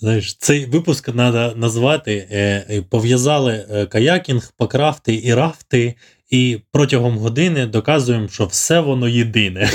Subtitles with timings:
[0.00, 5.94] Знаєш, цей випуск треба назвати е, пов'язали е, каякінг, покрафти і рафти,
[6.30, 9.70] і протягом години доказуємо, що все воно єдине.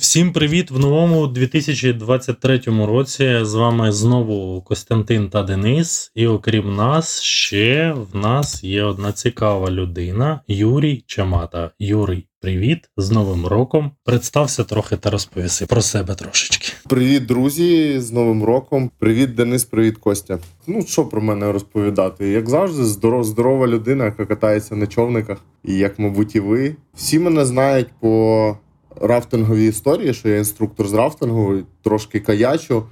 [0.00, 3.38] Всім привіт в новому 2023 році.
[3.42, 6.12] З вами знову Костянтин та Денис.
[6.14, 11.70] І окрім нас, ще в нас є одна цікава людина Юрій Чамата.
[11.78, 13.90] Юрій, привіт з Новим роком.
[14.04, 16.72] Представся трохи та розповіси про себе трошечки.
[16.88, 18.90] Привіт, друзі, з Новим роком.
[18.98, 20.38] Привіт, Денис, привіт, Костя.
[20.66, 22.28] Ну що про мене розповідати?
[22.28, 26.76] Як завжди, здоров, здорова людина, яка катається на човниках, і як, мабуть, і ви.
[26.94, 28.56] Всі мене знають по
[29.00, 32.82] рафтингові історії, що я інструктор з рафтингу, трошки каячу,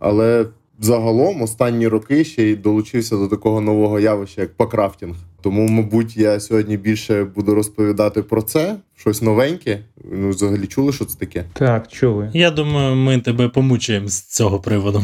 [0.00, 0.46] але
[0.80, 5.16] загалом останні роки ще й долучився до такого нового явища, як пакрафтінг.
[5.42, 9.80] Тому, мабуть, я сьогодні більше буду розповідати про це, щось новеньке.
[10.12, 11.44] Ну, взагалі чули, що це таке?
[11.52, 12.30] Так, чули.
[12.34, 15.02] Я думаю, ми тебе помучаємо з цього приводу.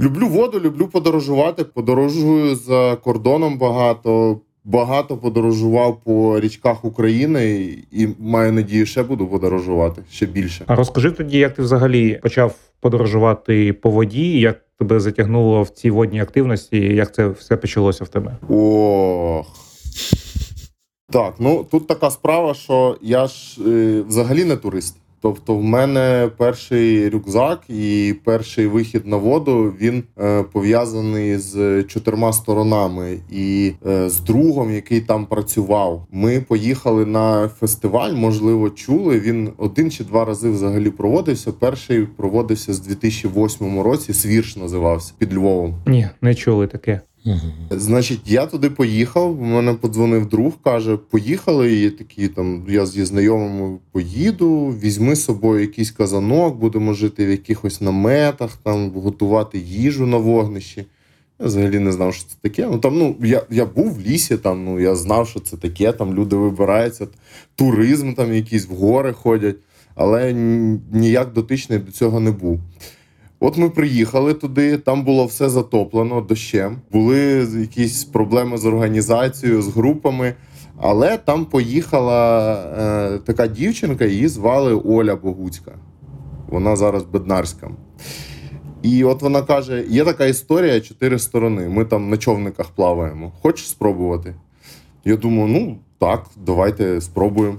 [0.00, 1.64] Люблю воду, люблю подорожувати.
[1.64, 4.40] Подорожую за кордоном багато.
[4.68, 10.64] Багато подорожував по річках України і маю надію, ще буду подорожувати ще більше.
[10.66, 15.90] А розкажи тоді, як ти взагалі почав подорожувати по воді, як тебе затягнуло в ці
[15.90, 18.36] водні активності, як це все почалося в тебе?
[18.48, 19.46] Ох.
[21.10, 24.96] Так, ну тут така справа, що я ж е, взагалі не турист.
[25.20, 32.32] Тобто, в мене перший рюкзак і перший вихід на воду він е, пов'язаний з чотирма
[32.32, 33.18] сторонами.
[33.30, 38.12] І е, з другом, який там працював, ми поїхали на фестиваль.
[38.12, 39.20] Можливо, чули.
[39.20, 41.52] Він один чи два рази взагалі проводився.
[41.52, 44.12] Перший проводився з 2008 році.
[44.12, 45.74] Свірш називався під Львовом.
[45.86, 47.00] Ні, не чули таке.
[47.70, 49.40] Значить, я туди поїхав.
[49.40, 51.82] Мене подзвонив друг, каже: поїхали.
[51.82, 54.74] І такі там я зі знайомими поїду.
[54.82, 60.86] Візьми з собою якийсь казанок, будемо жити в якихось наметах, там готувати їжу на вогнищі.
[61.40, 62.68] Я взагалі не знав, що це таке.
[62.70, 65.92] Ну там ну я я був в лісі, там ну я знав, що це таке.
[65.92, 67.06] Там люди вибираються,
[67.54, 69.56] туризм там якісь в гори ходять,
[69.94, 70.32] але
[70.92, 72.60] ніяк дотичний до цього не був.
[73.40, 76.78] От ми приїхали туди, там було все затоплено дощем.
[76.92, 80.34] Були якісь проблеми з організацією, з групами.
[80.80, 85.72] Але там поїхала е, така дівчинка, її звали Оля Богуцька.
[86.48, 87.70] Вона зараз беднарська.
[88.82, 91.68] І от вона каже: є така історія чотири сторони.
[91.68, 93.32] Ми там на човниках плаваємо.
[93.42, 94.34] Хочеш спробувати?
[95.04, 97.58] Я думаю, ну так, давайте спробуємо.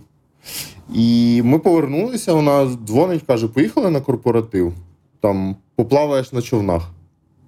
[0.94, 2.34] І ми повернулися.
[2.34, 4.74] Вона дзвонить, каже: поїхали на корпоратив
[5.22, 6.92] там поплаваєш на човнах.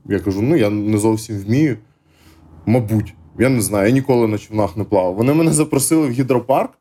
[0.06, 1.78] Я кажу: ну я не зовсім вмію.
[2.66, 5.16] Мабуть, я не знаю, я ніколи на човнах не плавав.
[5.16, 6.72] Вони мене запросили в гідропарк,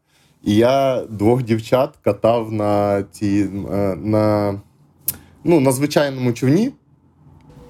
[0.45, 4.55] і я двох дівчат катав на ці, е, на,
[5.45, 6.73] ну, на звичайному човні.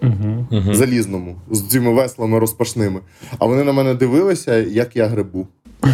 [0.03, 0.75] Угу.
[0.75, 3.01] Залізному, з цими веслами розпашними.
[3.39, 5.47] А вони на мене дивилися, як я грибу.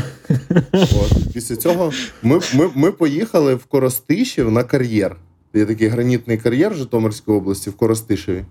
[0.73, 1.33] От.
[1.33, 1.93] Після цього
[2.23, 5.17] ми ми, ми поїхали в Коростишів на кар'єр.
[5.55, 8.45] Є такий гранітний кар'єр в Житомирській області в Коростишеві.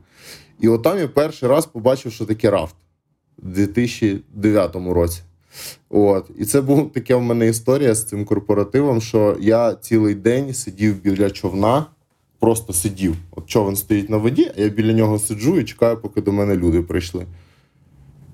[0.60, 2.76] І от там я перший раз побачив, що таке рафт
[3.44, 5.22] у 2009 році.
[5.90, 6.30] От.
[6.38, 11.02] І це була така в мене історія з цим корпоративом, що я цілий день сидів
[11.02, 11.86] біля човна,
[12.40, 13.16] просто сидів.
[13.32, 16.56] От човен стоїть на воді, а я біля нього сиджу і чекаю, поки до мене
[16.56, 17.26] люди прийшли.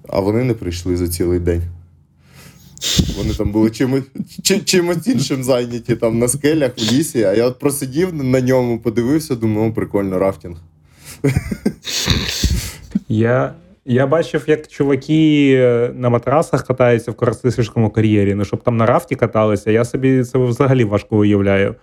[0.07, 1.62] А вони не прийшли за цілий день.
[3.17, 4.03] Вони там були чимось
[4.66, 7.23] чимось іншим зайняті там на скелях в лісі.
[7.23, 10.57] А я от просидів на ньому, подивився, думаю, о, прикольно, рафтінг.
[13.09, 13.53] Я
[13.85, 18.35] я бачив, як чуваки е, на матрасах катаються в Коростишівському кар'єрі.
[18.35, 21.75] Ну, щоб там на рафті каталися, я собі це взагалі важко уявляю.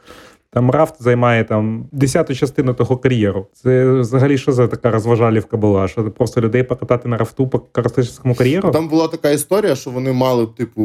[0.51, 3.47] Там рафт займає там десяту частину того кар'єру.
[3.53, 5.89] Це взагалі що за така розважалівка була?
[5.89, 8.71] Що просто людей покатати на рафту по каратистському кар'єру?
[8.71, 10.83] Там була така історія, що вони мали типу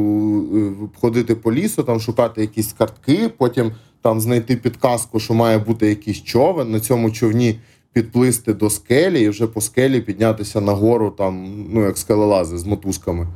[0.56, 0.72] е,
[1.02, 3.72] ходити по лісу, там шукати якісь картки, потім
[4.02, 7.60] там знайти підказку, що має бути якийсь човен на цьому човні.
[7.94, 13.28] Підплисти до скелі і вже по скелі піднятися нагору, там, ну як скелелази з мотузками.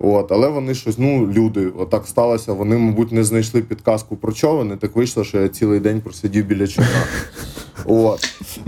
[0.00, 2.52] От, Але вони щось, ну, люди, отак сталося.
[2.52, 6.46] Вони, мабуть, не знайшли підказку про човен, і Так вийшло, що я цілий день просидів
[6.46, 7.04] біля човна.
[7.84, 8.20] От.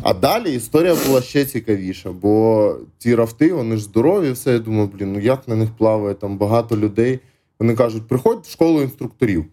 [0.02, 4.52] А далі історія була ще цікавіша, бо ці рафти, вони ж здорові, все.
[4.52, 7.18] Я думаю, блін, ну як на них плаває, там багато людей.
[7.60, 9.44] Вони кажуть, приходь в школу інструкторів.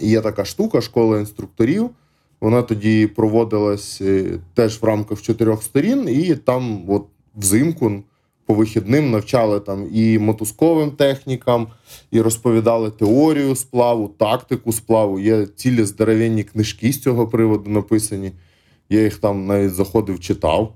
[0.00, 1.90] І є така штука, школа інструкторів.
[2.40, 8.02] Вона тоді проводилась е, теж в рамках чотирьох сторін, і там, от взимку
[8.52, 11.66] по вихідним навчали там і мотузковим технікам,
[12.10, 15.18] і розповідали теорію сплаву, тактику сплаву.
[15.18, 18.32] Є цілі здоровенні книжки з цього приводу написані.
[18.90, 20.74] Я їх там навіть заходив, читав.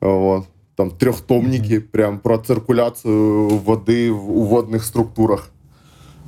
[0.00, 0.44] От.
[0.74, 5.50] Там трьохтомники, прям про циркуляцію води у водних структурах.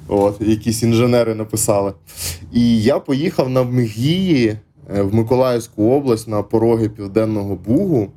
[0.09, 1.93] От, якісь інженери написали.
[2.53, 4.57] І я поїхав на Мгії
[4.95, 8.09] е, в Миколаївську область на пороги Південного Бугу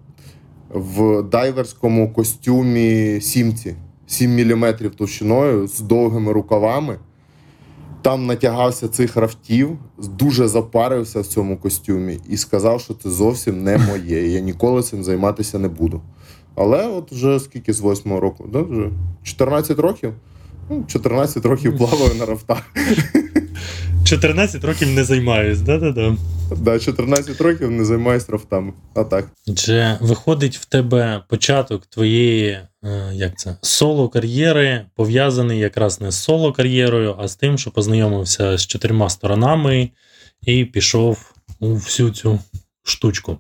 [0.75, 3.75] в дайверському костюмі сімці
[4.07, 7.00] 7 мм товщиною з довгими рукавами.
[8.01, 13.77] Там натягався цих рафтів, дуже запарився в цьому костюмі і сказав, що це зовсім не
[13.77, 14.27] моє.
[14.27, 16.01] Я ніколи цим займатися не буду.
[16.56, 18.45] Але от вже скільки з восьмого року?
[18.54, 18.62] Да?
[18.62, 18.89] Вже
[19.24, 20.13] 14 років?
[20.69, 22.72] Ну, 14 років плаваю на рафтах.
[24.06, 26.16] 14 років не займаюсь, да-да-да.
[26.57, 28.74] Да, 14 років не займаюся рафтами.
[28.96, 29.28] А так.
[29.56, 32.50] Чи виходить в тебе початок твоєї,
[32.84, 38.68] е, як це, соло-кар'єри, пов'язаний якраз не з соло-кар'єрою, а з тим, що познайомився з
[38.68, 39.90] чотирма сторонами
[40.42, 42.40] і пішов у всю цю
[42.84, 43.38] штучку.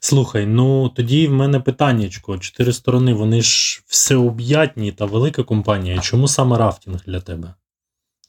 [0.00, 2.38] Слухай, ну тоді в мене питаннячко.
[2.38, 5.98] Чотири сторони, вони ж всеоб'ятні та велика компанія.
[5.98, 7.54] Чому саме рафтінг для тебе?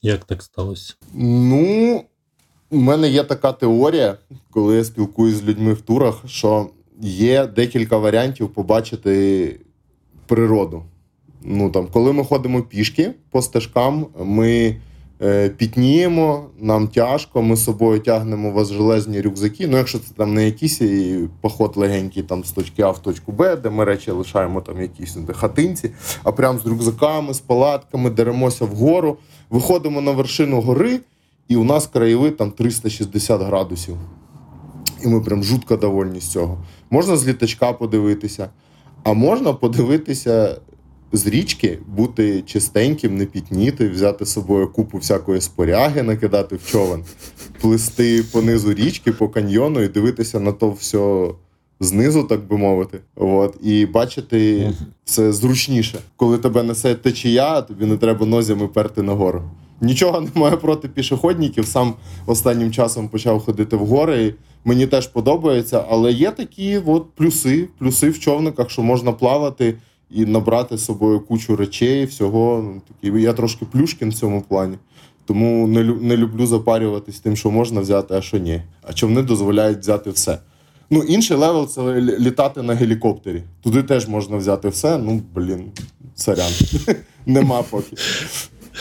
[0.01, 0.93] Як так сталося?
[1.13, 2.03] Ну,
[2.69, 4.17] у мене є така теорія,
[4.51, 6.69] коли я спілкуюся з людьми в турах, що
[7.01, 9.59] є декілька варіантів побачити
[10.27, 10.83] природу.
[11.41, 14.75] Ну, там, коли ми ходимо пішки по стежкам, ми
[15.57, 19.67] пітніємо, нам тяжко, ми з собою тягнемо важелезні рюкзаки.
[19.67, 20.81] Ну, якщо це там не якийсь
[21.41, 25.17] поход легенький там, з точки А в точку Б, де ми речі лишаємо там якісь
[25.33, 25.91] хатинці,
[26.23, 29.17] а прям з рюкзаками, з палатками, деремося вгору,
[29.49, 30.99] виходимо на вершину гори,
[31.47, 33.95] і у нас краєвид там 360 градусів.
[35.03, 36.57] І ми прям жутко довольні з цього.
[36.89, 38.49] Можна з літачка подивитися,
[39.03, 40.57] а можна подивитися
[41.11, 47.03] з річки, бути чистеньким, не пітніти, взяти з собою купу всякої споряги, накидати в човен,
[47.61, 51.27] плисти по низу річки, по каньйону і дивитися на то все
[51.79, 52.99] знизу, так би мовити.
[53.15, 54.71] От, і бачити
[55.05, 55.99] це зручніше.
[56.15, 59.43] Коли тебе несе течія, тобі не треба нозями перти нагору.
[59.81, 61.65] Нічого немає проти пішоходників.
[61.65, 61.93] Сам
[62.25, 64.33] останнім часом почав ходити в гори.
[64.65, 69.75] Мені теж подобається, але є такі от плюси, плюси в човниках, що можна плавати
[70.11, 72.61] і набрати з собою кучу речей, всього.
[72.65, 74.77] Ну, такі, я трошки плюшкін в цьому плані.
[75.25, 78.61] Тому не, лю- не люблю запарюватись тим, що можна взяти, а що ні.
[78.81, 80.37] А човни дозволяють взяти все.
[80.89, 83.43] Ну, інший level це лі- літати на гелікоптері.
[83.61, 84.97] Туди теж можна взяти все.
[84.97, 85.63] Ну, блін,
[86.15, 86.51] сорян.
[87.25, 87.95] Нема поки.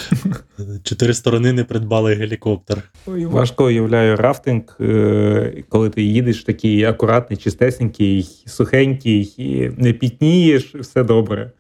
[0.83, 2.83] Чотири сторони не придбали гелікоптер.
[3.07, 10.75] Ой, Важко уявляю рафтинг, е, коли ти їдеш такий акуратний, чистесенький, сухенький, і не пітнієш,
[10.75, 11.51] все добре.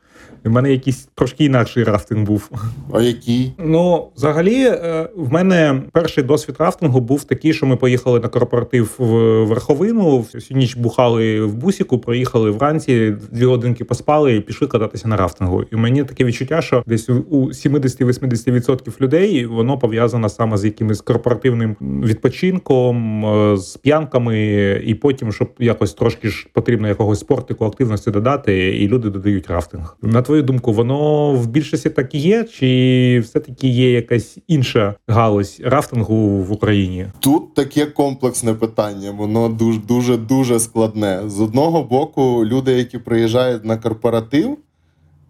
[0.45, 2.51] У мене якийсь трошки інакший рафтинг був.
[2.93, 3.53] А який?
[3.59, 8.95] Ну, взагалі, е, в мене перший досвід рафтингу був такий, що ми поїхали на корпоратив
[8.99, 9.05] в
[9.45, 15.17] Верховину, всю ніч бухали в бусіку, проїхали вранці, дві годинки поспали і пішли кататися на
[15.17, 15.65] рафтингу.
[15.73, 21.01] І мені таке відчуття, що десь у- у 70-80% людей воно пов'язано саме з якимось
[21.01, 24.39] корпоративним відпочинком, е, з п'янками,
[24.85, 29.97] і потім, щоб якось трошки ж потрібно якогось спортику, активності додати, і люди додають рафтинг.
[30.03, 35.61] На твою думку, воно в більшості так і є, чи все-таки є якась інша галузь
[35.65, 37.07] рафтингу в Україні?
[37.21, 41.23] Тут таке комплексне питання, воно дуже дуже дуже складне.
[41.27, 44.59] З одного боку, люди, які приїжджають на корпоратив,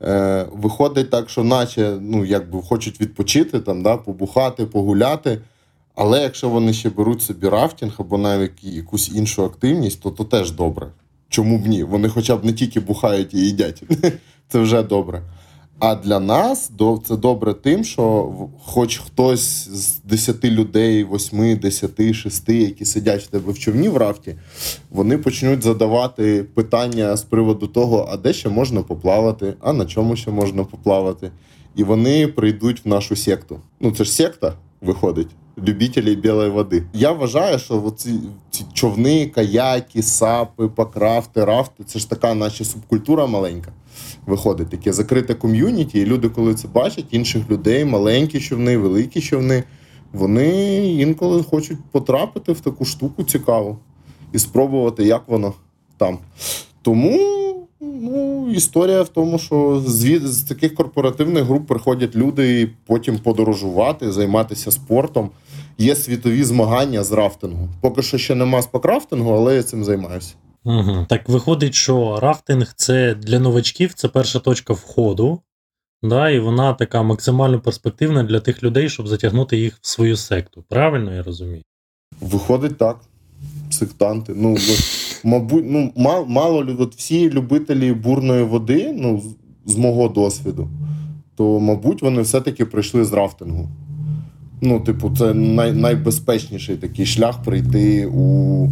[0.02, 5.38] е, виходить так, що наче ну, якби хочуть відпочити, там, да, побухати, погуляти.
[5.94, 10.50] Але якщо вони ще беруть собі рафтинг або навіть якусь іншу активність, то то теж
[10.50, 10.86] добре.
[11.28, 11.84] Чому б ні?
[11.84, 13.82] Вони хоча б не тільки бухають і їдять.
[14.48, 15.22] Це вже добре.
[15.78, 16.70] А для нас
[17.08, 18.32] це добре тим, що
[18.64, 23.96] хоч хтось з 10 людей, 8, 10, 6, які сидять в тебе в човні в
[23.96, 24.34] рафті,
[24.90, 30.16] вони почнуть задавати питання з приводу того, а де ще можна поплавати, а на чому
[30.16, 31.30] ще можна поплавати.
[31.76, 33.60] І вони прийдуть в нашу секту.
[33.80, 35.28] Ну, це ж секта виходить.
[35.58, 36.82] Любителі білої води.
[36.92, 43.26] Я вважаю, що оці, ці човни, каяки, сапи, пакрафти, рафти це ж така наче субкультура
[43.26, 43.72] маленька
[44.28, 49.64] виходить таке закрите ком'юніті, і люди, коли це бачать, інших людей, маленькі човни, великі човни,
[50.12, 53.78] вони інколи хочуть потрапити в таку штуку цікаву
[54.32, 55.52] і спробувати, як воно
[55.96, 56.18] там.
[56.82, 57.18] Тому
[57.80, 64.12] ну, історія в тому, що з, з таких корпоративних груп приходять люди і потім подорожувати,
[64.12, 65.30] займатися спортом.
[65.78, 67.68] Є світові змагання з рафтингу.
[67.80, 70.34] Поки що ще нема спокрафтингу, але я цим займаюся.
[70.64, 71.06] Угу.
[71.08, 75.40] Так виходить, що рафтинг це для новачків це перша точка входу,
[76.02, 80.64] да, і вона така максимально перспективна для тих людей, щоб затягнути їх в свою секту.
[80.68, 81.62] Правильно я розумію?
[82.20, 83.00] Виходить так.
[83.70, 84.32] Сектанти.
[84.36, 84.56] Ну,
[85.24, 89.22] мабуть, ну, мало, мало от всі любителі бурної води, ну,
[89.66, 90.68] з- з мого досвіду,
[91.36, 93.68] то, мабуть, вони все-таки прийшли з рафтингу.
[94.60, 98.68] Ну, типу, це най, найбезпечніший такий шлях прийти у,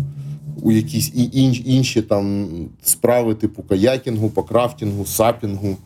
[0.62, 2.48] у якісь і інш, інші там
[2.82, 5.76] справи, типу каякінгу, по крафтінгу, сапінгу,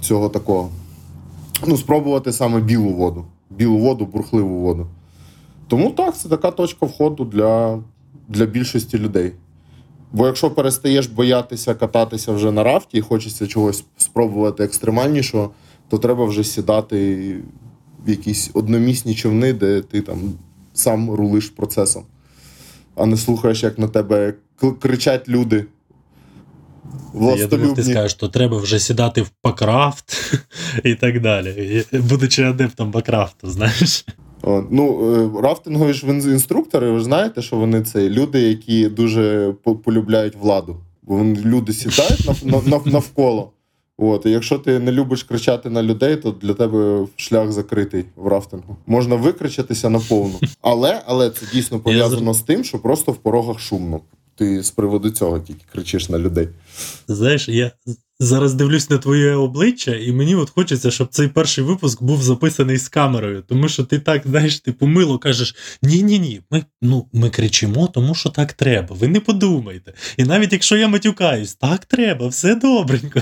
[0.00, 0.70] цього такого.
[1.66, 3.24] Ну, спробувати саме білу воду.
[3.50, 4.86] Білу воду, бурхливу воду.
[5.68, 7.78] Тому так, це така точка входу для,
[8.28, 9.32] для більшості людей.
[10.12, 15.50] Бо якщо перестаєш боятися кататися вже на рафті і хочеться чогось спробувати екстремальнішого,
[15.88, 17.36] то треба вже сідати
[18.06, 20.18] в якісь одномісні човни, де ти там
[20.74, 22.02] сам рулиш процесом,
[22.96, 24.34] а не слухаєш, як на тебе
[24.80, 25.64] кричать люди.
[27.14, 30.34] Я думав, ти скажеш, що треба вже сідати в пакрафт
[30.84, 31.84] і так далі.
[31.92, 34.06] Будучи адептом пакрафту, знаєш.
[34.42, 39.54] О, ну, е, рафтингові ж інструктори, ви ж знаєте, що вони це люди, які дуже
[39.84, 40.76] полюбляють владу.
[41.02, 43.52] Бо вони люди сідають нав, нав- навколо.
[43.98, 48.26] От, і якщо ти не любиш кричати на людей, то для тебе шлях закритий в
[48.26, 48.76] рафтингу.
[48.86, 50.40] Можна викричатися наповну.
[50.62, 54.00] Але, але це дійсно пов'язано з тим, що просто в порогах шумно.
[54.36, 56.48] Ти з приводу цього тільки кричиш на людей.
[57.08, 57.72] Знаєш, я
[58.24, 62.78] зараз дивлюсь на твоє обличчя, і мені от хочеться, щоб цей перший випуск був записаний
[62.78, 63.42] з камерою.
[63.48, 68.14] Тому що ти так, знаєш, типу, мило кажеш: ні-ні ні, ми, ну, ми кричимо, тому
[68.14, 68.96] що так треба.
[69.00, 69.92] Ви не подумайте.
[70.16, 73.20] І навіть якщо я матюкаюсь, так треба, все добренько.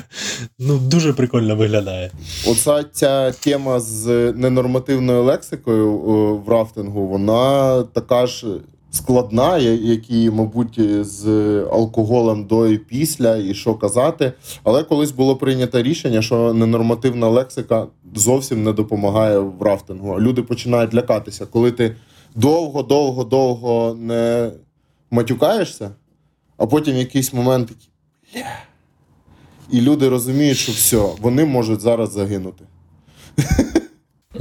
[0.58, 2.10] Ну, дуже прикольно виглядає.
[2.46, 8.46] Оця ця тема з ненормативною лексикою е, в рафтингу, вона така ж
[8.92, 11.26] складна, я- як і, мабуть, з
[11.72, 14.32] алкоголем до і після, і що казати.
[14.64, 20.20] Але колись було прийнято рішення, що ненормативна лексика зовсім не допомагає в рафтингу.
[20.20, 21.96] Люди починають лякатися, коли ти
[22.34, 24.50] довго, довго, довго не
[25.10, 25.90] матюкаєшся,
[26.56, 27.88] а потім якийсь момент такий.
[29.70, 32.64] І люди розуміють, що все, вони можуть зараз загинути.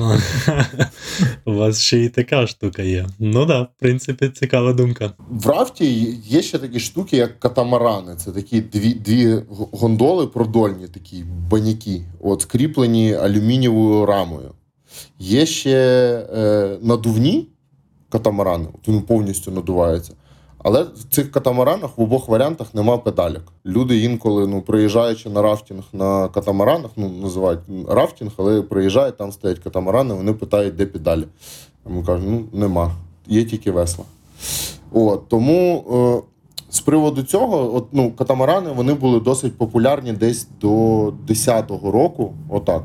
[1.45, 3.07] У вас ще і така штука є.
[3.19, 5.13] Ну да, в принципі, цікава думка.
[5.29, 8.15] В рафті є ще такі штуки, як катамарани.
[8.15, 9.41] Це такі дві, дві
[9.71, 14.51] гондоли продольні, такі баняки, от скріплені алюмінієвою рамою.
[15.19, 15.77] Є ще
[16.35, 17.47] е, надувні
[18.09, 20.13] катамарани, вони повністю надуваються.
[20.63, 23.43] Але в цих катамаранах в обох варіантах нема педалек.
[23.65, 29.59] Люди інколи, ну, приїжджаючи на рафтінг на катамаранах, ну, називають рафтинг, але приїжджають, там стоять
[29.59, 31.23] катамарани, вони питають, де педалі.
[31.85, 32.91] Ми кажемо, ну, нема,
[33.27, 34.05] є тільки весла.
[34.91, 36.30] От, тому е,
[36.71, 40.67] з приводу цього, от, ну, катамарани вони були досить популярні десь до
[41.27, 42.83] 10-го року, отак.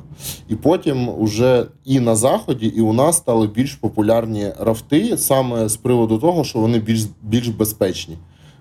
[0.48, 5.76] І потім уже і на заході, і у нас стали більш популярні рафти саме з
[5.76, 8.18] приводу того, що вони більш, більш безпечні.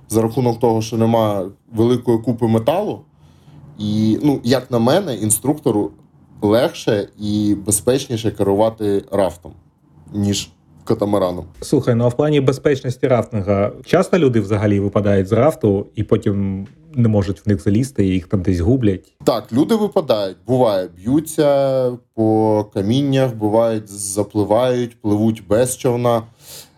[0.10, 3.00] За рахунок того, що немає великої купи металу.
[3.79, 5.91] І, ну, як на мене, інструктору
[6.41, 9.51] легше і безпечніше керувати рафтом,
[10.13, 10.51] ніж
[10.86, 11.46] катамараном.
[11.62, 16.68] Слухай, ну а в плані безпечності рафтинга часто люди взагалі випадають з рафту і потім
[16.96, 19.13] не можуть в них залізти, і їх там десь гублять.
[19.24, 26.24] Так, люди випадають, буває, б'ються по каміннях, бувають, запливають, пливуть без човна.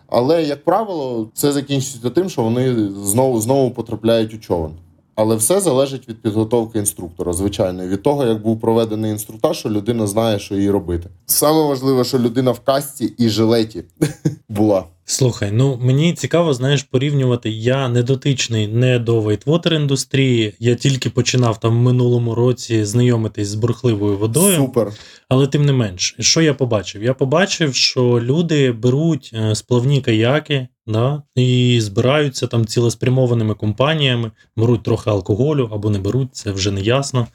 [0.08, 4.72] Але, як правило, це закінчується тим, що вони знову знову потрапляють у човен.
[5.18, 10.06] Але все залежить від підготовки інструктора, звичайно, від того, як був проведений інструктаж, що людина
[10.06, 11.08] знає, що їй робити.
[11.26, 13.84] Саме важливе, що людина в касті і жилеті
[14.48, 14.84] була.
[15.10, 17.50] Слухай, ну мені цікаво, знаєш, порівнювати.
[17.50, 20.54] Я не дотичний не до вейтвотер індустрії.
[20.58, 24.56] Я тільки починав там в минулому році знайомитись з бурхливою водою.
[24.56, 24.92] Супер.
[25.28, 27.02] Але тим не менш, що я побачив?
[27.02, 34.82] Я побачив, що люди беруть е, сплавні каяки, да, і збираються там цілеспрямованими компаніями, беруть
[34.82, 37.26] трохи алкоголю або не беруть, це вже не ясно.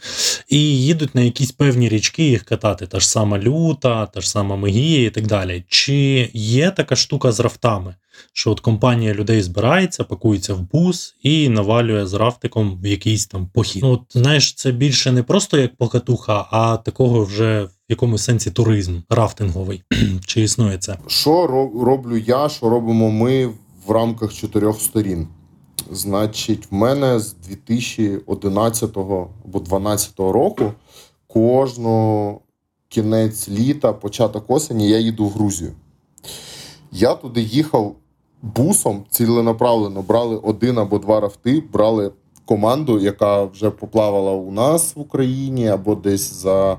[0.50, 4.56] І їдуть на якісь певні річки їх катати, та ж сама люта, та ж сама
[4.56, 5.64] Мегія і так далі.
[5.68, 7.96] Чи є така штука з рафтами?
[8.34, 13.48] Що от компанія людей збирається, пакується в бус і навалює з рафтиком в якийсь там
[13.54, 13.84] похід.
[13.84, 18.52] Ну, от знаєш, це більше не просто як покатуха, а такого вже в якомусь сенсі
[18.52, 19.84] туризм рафтинговий.
[20.26, 20.98] Чи існує це?
[21.08, 23.48] Що ро- роблю я, що робимо ми
[23.88, 25.28] в рамках чотирьох сторін?
[25.92, 30.74] Значить, в мене з 2011 або 2012 року
[31.28, 32.40] кожного
[32.90, 35.74] кінець літа, початок осені я їду в Грузію.
[36.96, 37.96] Я туди їхав
[38.42, 42.12] бусом ціленаправлено брали один або два рафти, брали
[42.46, 46.78] команду, яка вже поплавала у нас в Україні, або десь за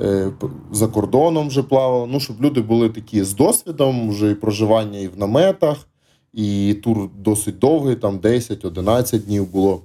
[0.00, 0.30] е,
[0.72, 2.06] за кордоном вже плавала.
[2.06, 5.88] Ну, щоб люди були такі з досвідом, вже і проживання і в наметах,
[6.32, 9.82] і тур досить довгий, там 10-11 днів було.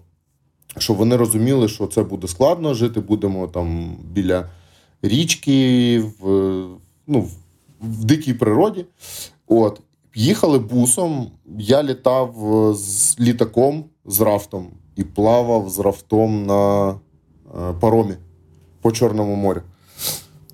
[0.77, 4.49] Щоб вони розуміли, що це буде складно, жити будемо там біля
[5.01, 6.25] річки, в,
[7.07, 7.27] ну,
[7.81, 8.85] в- дикій природі.
[9.47, 9.81] От.
[10.15, 16.95] Їхали бусом, я літав е, з літаком з рафтом і плавав з рафтом на е,
[17.79, 18.13] паромі
[18.81, 19.61] по Чорному морю.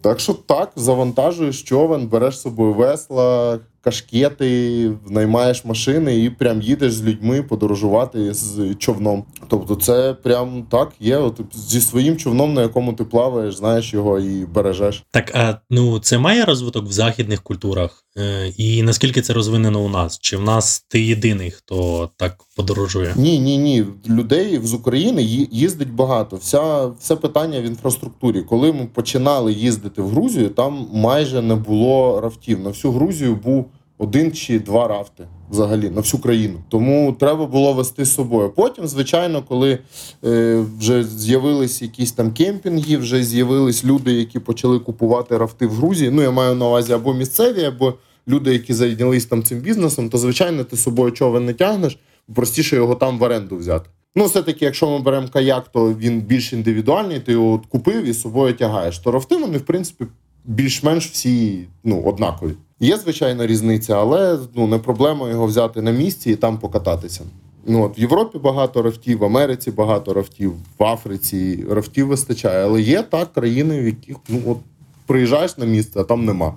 [0.01, 6.93] Так що так, завантажуєш човен, береш з собою весла, кашкети, наймаєш машини і прям їдеш
[6.93, 9.23] з людьми подорожувати з човном.
[9.47, 11.17] Тобто, це прям так є.
[11.17, 15.03] От зі своїм човном, на якому ти плаваєш, знаєш його і бережеш.
[15.11, 18.02] Так, а ну це має розвиток в західних культурах?
[18.17, 20.19] Е, і наскільки це розвинено у нас?
[20.19, 23.13] Чи в нас ти єдиний, хто так подорожує?
[23.15, 23.85] Ні, ні, ні.
[24.09, 26.35] Людей з України їздить багато.
[26.35, 28.41] Вся все питання в інфраструктурі.
[28.41, 32.59] Коли ми починали їздити в Грузію, там майже не було рафтів.
[32.59, 33.65] На всю Грузію був
[33.97, 36.59] один чи два рафти взагалі на всю країну.
[36.69, 38.49] Тому треба було вести з собою.
[38.55, 39.79] Потім, звичайно, коли
[40.25, 46.11] е, вже з'явились якісь там кемпінги, вже з'явились люди, які почали купувати рафти в Грузії.
[46.11, 47.93] Ну я маю на увазі або місцеві, або
[48.27, 51.97] люди, які зайнялись там цим бізнесом, то звичайно ти з собою човен не тягнеш
[52.33, 53.89] простіше його там в оренду взяти.
[54.15, 58.21] Ну, все-таки, якщо ми беремо каяк, то він більш індивідуальний, ти його купив і з
[58.21, 58.99] собою тягаєш.
[58.99, 60.05] То рафти вони, в принципі,
[60.45, 62.53] більш-менш всі ну, однакові.
[62.79, 67.21] Є, звичайна різниця, але ну, не проблема його взяти на місці і там покататися.
[67.65, 72.65] Ну, от, в Європі багато рафтів, в Америці багато рафтів, в Африці рафтів вистачає.
[72.65, 74.57] Але є так країни, в яких ну, от,
[75.05, 76.53] приїжджаєш на місце, а там нема.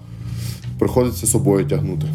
[0.79, 2.07] Приходиться собою тягнути.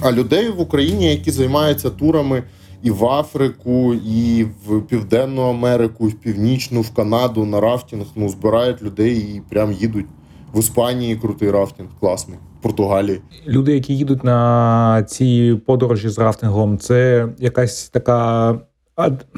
[0.00, 2.42] А людей в Україні, які займаються турами
[2.82, 8.28] і в Африку, і в Південну Америку, і в Північну, в Канаду на рафтинг, ну
[8.28, 10.06] збирають людей і прям їдуть.
[10.54, 13.20] В Іспанії крутий рафтинг, класний, в Португалії.
[13.46, 18.54] Люди, які їдуть на ці подорожі з рафтингом, це якась така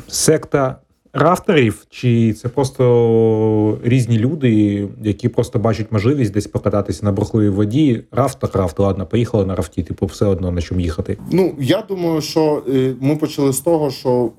[0.09, 0.77] секта
[1.13, 8.05] рафтерів, чи це просто різні люди, які просто бачать можливість десь покататися на бурхливій воді.
[8.11, 11.19] Рафт так рафт, ладно, поїхали на рафті, типу, все одно на чому їхати.
[11.33, 14.31] Ну, я думаю, що е, ми почали з того, що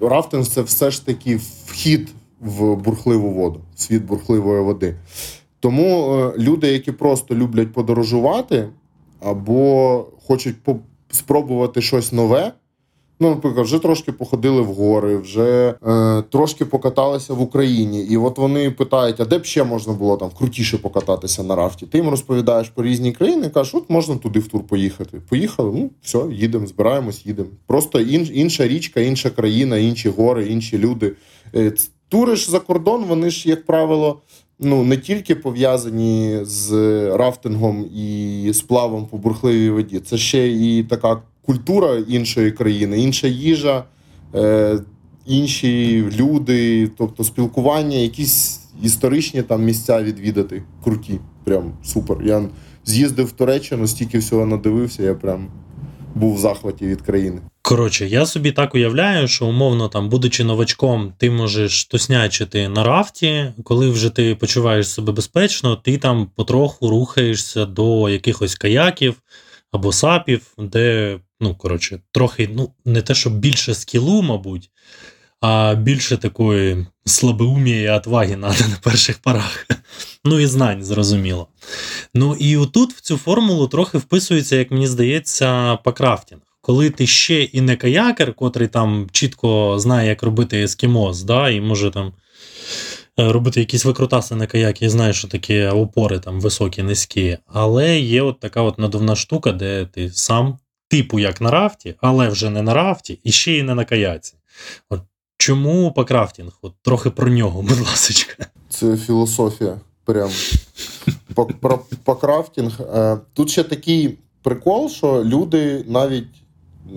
[0.00, 2.08] рафтинг це все ж таки вхід
[2.40, 4.94] в бурхливу воду, в світ бурхливої води.
[5.60, 8.68] Тому е, люди, які просто люблять подорожувати
[9.20, 10.76] або хочуть по-
[11.10, 12.52] спробувати щось нове.
[13.20, 18.04] Ну, наприклад, вже трошки походили в гори, вже е, трошки покаталися в Україні.
[18.04, 21.86] І от вони питають, а де б ще можна було там крутіше покататися на рафті?
[21.86, 25.20] Ти їм розповідаєш про різні країни, кажеш, от можна туди в тур поїхати.
[25.28, 27.48] Поїхали, ну все, їдемо, збираємось, їдемо.
[27.66, 31.12] Просто ін, інша річка, інша країна, інші гори, інші люди.
[31.54, 31.72] Е,
[32.08, 34.20] тури ж за кордон, вони ж, як правило,
[34.60, 36.72] ну не тільки пов'язані з
[37.16, 43.84] рафтингом і сплавом по бурхливій воді, це ще і така культура іншої країни, інша їжа,
[44.34, 44.78] е,
[45.26, 50.62] інші люди, тобто спілкування, якісь історичні там місця відвідати.
[50.84, 51.20] Круті.
[51.44, 52.22] Прям супер.
[52.22, 52.48] Я
[52.84, 55.48] з'їздив в Туреччину, стільки всього надивився, я прям
[56.14, 57.40] був в захваті від країни.
[57.68, 63.52] Коротше, я собі так уявляю, що умовно, там, будучи новачком, ти можеш туснячити на рафті,
[63.64, 69.14] коли вже ти почуваєш себе безпечно, ти там потроху рухаєшся до якихось каяків
[69.72, 74.70] або сапів, де, ну, коротше, трохи, ну, не те, що більше скілу, мабуть,
[75.40, 79.66] а більше такої слабоумія і отваги треба на перших порах.
[80.24, 81.48] Ну і знань, зрозуміло.
[82.14, 86.45] Ну і отут в цю формулу трохи вписується, як мені здається, пакрафтінг.
[86.66, 91.60] Коли ти ще і не каякер, котрий там чітко знає, як робити ескімоз, да, і
[91.60, 92.12] може там
[93.18, 97.38] е, робити якісь викрутаси на каякі, і знає, що таке опори там високі, низькі.
[97.46, 102.28] Але є от така от надувна штука, де ти сам, типу, як на рафті, але
[102.28, 104.34] вже не на рафті, і ще й не на каяці.
[104.90, 105.00] От
[105.38, 106.58] чому пакрафтінг?
[106.62, 108.46] От трохи про нього, будь ласка.
[108.68, 109.80] Це філософія.
[110.04, 110.30] Прям
[111.60, 112.80] про, пакрафтінг.
[112.80, 116.26] Е, Тут ще такий прикол, що люди навіть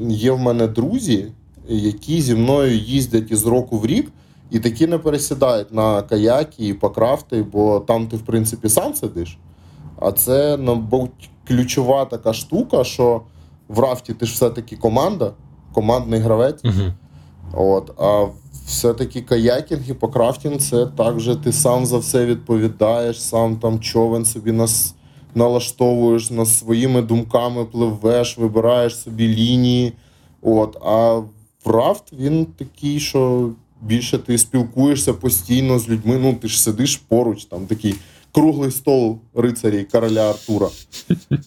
[0.10, 1.32] є в мене друзі,
[1.68, 4.12] які зі мною їздять із року в рік,
[4.52, 9.38] і такі не пересідають на каяки і пакрафти, бо там ти, в принципі, сам сидиш.
[10.00, 13.22] А це, мабуть, ключова така штука, що
[13.68, 15.32] в рафті ти ж все-таки команда,
[15.74, 16.66] командний гравець.
[16.66, 16.94] Угу.
[17.54, 18.26] От, а
[18.66, 24.26] все-таки каякінг і покрафтінг це так же ти сам за все відповідаєш, сам там човен
[24.26, 24.96] собі нас
[25.36, 29.94] налаштовуєш над своїми думками, пливеш, вибираєш собі лінії.
[30.42, 31.22] От, а
[31.66, 33.50] рафт він такий, що
[33.82, 36.18] більше ти спілкуєшся постійно з людьми.
[36.22, 37.96] Ну, ти ж сидиш поруч, там такий
[38.32, 40.68] круглий стол рицарі короля Артура.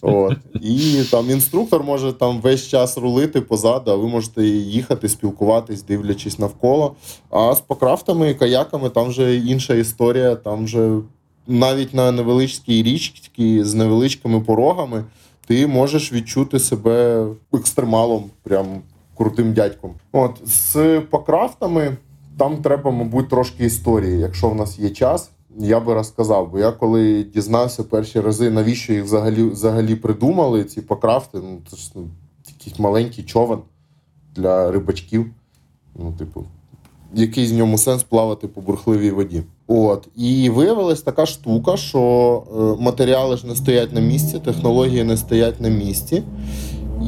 [0.01, 0.37] От.
[0.61, 6.39] І там інструктор може там весь час рулити позаду, а ви можете їхати, спілкуватись, дивлячись
[6.39, 6.95] навколо.
[7.29, 10.35] А з покрафтами і каяками там вже інша історія.
[10.35, 10.97] Там вже
[11.47, 15.03] навіть на невеличкій річці з невеличкими порогами
[15.47, 18.81] ти можеш відчути себе екстремалом, прям
[19.17, 19.93] крутим дядьком.
[20.11, 21.97] От з покрафтами
[22.37, 25.29] там треба, мабуть, трошки історії, якщо в нас є час.
[25.57, 30.81] Я би розказав, бо я коли дізнався перші рази, навіщо їх взагалі взагалі придумали, ці
[30.81, 32.07] покрафти, ну це ж ну,
[32.47, 33.59] якийсь маленький човен
[34.35, 35.25] для рибачків.
[35.95, 36.45] Ну, типу,
[37.13, 39.43] який з ньому сенс плавати по бурхливій воді.
[39.67, 42.43] От і виявилась така штука, що
[42.79, 46.23] е, матеріали ж не стоять на місці, технології не стоять на місці.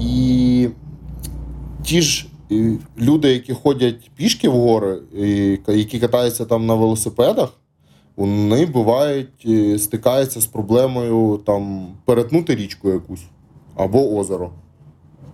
[0.01, 0.67] І
[1.83, 4.97] ті ж е, люди, які ходять пішки в гори,
[5.67, 7.49] які катаються там на велосипедах,
[8.15, 13.23] вони бувають, е, стикаються з проблемою там перетнути річку якусь,
[13.75, 14.49] або озеро,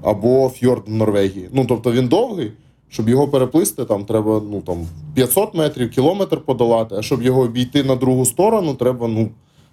[0.03, 1.49] або фьорд в Норвегії.
[1.53, 2.51] Ну, тобто він довгий,
[2.91, 7.83] щоб його переплисти, там треба ну, там, 500 метрів, кілометр подолати, а щоб його обійти
[7.83, 9.29] на другу сторону, треба ну,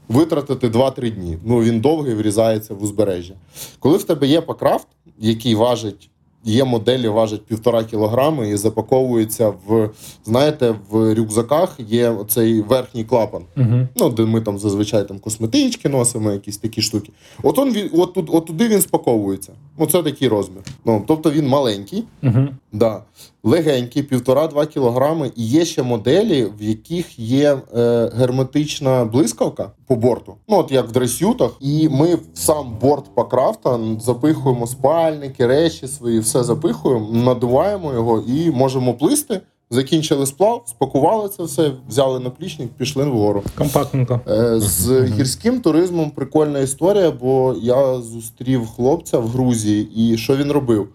[0.09, 1.39] витратити 2-3 дні.
[1.45, 3.35] Ну, він довгий врізається в узбережжя.
[3.79, 4.87] Коли в тебе є пакрафт,
[5.19, 6.11] який важить
[6.45, 9.91] Є моделі, важать півтора кілограми і запаковуються в,
[10.25, 13.43] знаєте, в рюкзаках є оцей верхній клапан.
[13.57, 13.89] Угу.
[13.97, 17.13] Ну, де ми там зазвичай там косметички носимо, якісь такі штуки.
[17.43, 19.53] От он от, от, от туди він спаковується.
[19.79, 20.63] Оце такий розмір.
[20.85, 22.49] Ну, тобто він маленький, Угу.
[22.73, 23.03] да,
[23.43, 25.31] легенький, півтора-два кілограми.
[25.37, 30.35] І є ще моделі, в яких є е, герметична блискавка по борту.
[30.49, 31.51] Ну, от як в дресютах.
[31.61, 38.51] І ми в сам борт покрафта запихуємо спальники, речі свої, все запихуємо, надуваємо його і
[38.51, 39.41] можемо плисти.
[39.71, 43.43] Закінчили сплав, спакували це все, взяли наплічник, пішли вгору.
[43.59, 44.21] Компактненько.
[44.29, 50.53] Е, З гірським туризмом прикольна історія, бо я зустрів хлопця в Грузії, і що він
[50.53, 50.89] робив?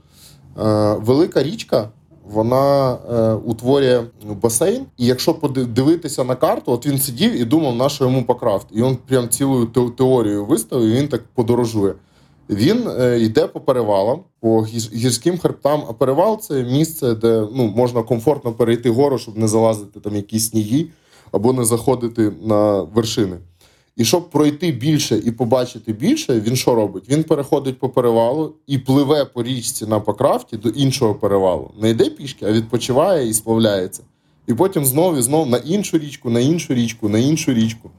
[0.60, 1.90] Е, Велика річка.
[2.34, 4.04] Вона е, утворює
[4.42, 8.68] басейн, і якщо подивитися на карту, от він сидів і думав, на що йому покрафт.
[8.72, 11.94] І він прям цілою те- теорію виставив, і він так подорожує.
[12.50, 15.84] Він е, йде по перевалам, по гірським хребтам.
[15.90, 20.50] А перевал це місце, де ну, можна комфортно перейти гору, щоб не залазити там якісь
[20.50, 20.86] сніги
[21.32, 23.38] або не заходити на вершини.
[23.98, 27.10] І щоб пройти більше і побачити більше, він що робить?
[27.10, 31.72] Він переходить по перевалу і пливе по річці на покрафті до іншого перевалу.
[31.82, 34.04] Не йде пішки, а відпочиває і сплавляється.
[34.48, 37.90] І потім знов і знов на іншу річку, на іншу річку, на іншу річку.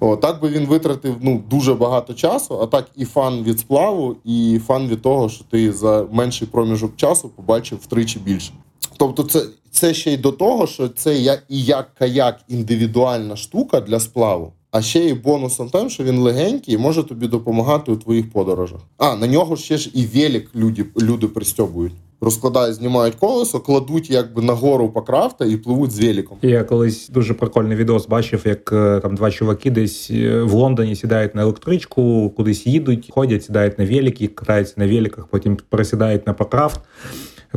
[0.00, 4.16] О, так би він витратив ну, дуже багато часу, а так і фан від сплаву,
[4.24, 8.52] і фан від того, що ти за менший проміжок часу побачив втричі більше.
[8.96, 11.18] Тобто, це, це ще й до того, що це
[11.48, 14.52] і як каяк індивідуальна штука для сплаву.
[14.74, 18.80] А ще й бонусом тим, що він легенький і може тобі допомагати у твоїх подорожах.
[18.98, 21.92] А на нього ще ж і велик люди, люди пристьобують.
[22.20, 26.38] Розкладають, знімають колесо, кладуть якби нагору по крафта і пливуть з великом.
[26.42, 30.96] Я колись дуже прикольний відос бачив, як е, там два чуваки десь е, в Лондоні
[30.96, 36.32] сідають на електричку, кудись їдуть, ходять, сідають на велики, катаються на великах, потім пересідають на
[36.32, 36.80] покрафт,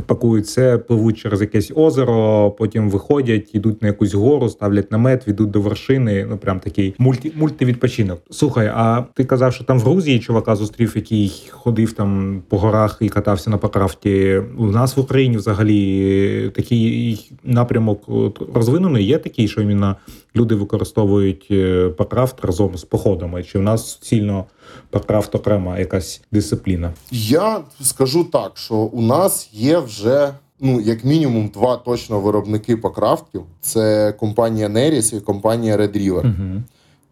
[0.05, 5.51] пакують це, пливуть через якесь озеро, потім виходять, йдуть на якусь гору, ставлять намет, ведуть
[5.51, 6.25] до вершини.
[6.29, 8.19] Ну прям такий мульті, мультивідпочинок.
[8.31, 12.97] Слухай, а ти казав, що там в Грузії чувака зустрів, який ходив там по горах
[13.01, 14.41] і катався на покрафті.
[14.57, 18.03] У нас в Україні взагалі такий напрямок
[18.53, 19.05] розвинений.
[19.05, 19.95] Є такий, що іменно
[20.37, 23.43] люди використовують е, покрафт разом з походами.
[23.43, 24.45] Чи в нас суцільно
[24.89, 26.93] покрафт окрема якась дисципліна?
[27.11, 33.41] Я скажу так, що у нас є вже ну, як мінімум два точно виробники покрафтів:
[33.61, 36.19] це компанія Neris і компанія Red River.
[36.19, 36.63] Угу.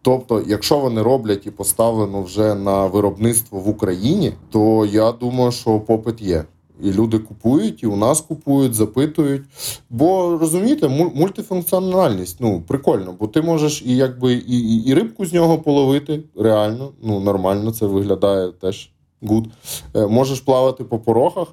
[0.02, 5.80] Тобто, якщо вони роблять і поставлено вже на виробництво в Україні, то я думаю, що
[5.80, 6.44] попит є.
[6.82, 9.42] І люди купують, і у нас купують, запитують.
[9.90, 15.32] Бо розумієте, мультифункціональність ну прикольно, бо ти можеш і якби і, і, і рибку з
[15.32, 18.90] нього половити реально, ну нормально це виглядає теж
[19.22, 19.48] good.
[19.94, 21.48] Е, Можеш плавати по порохах,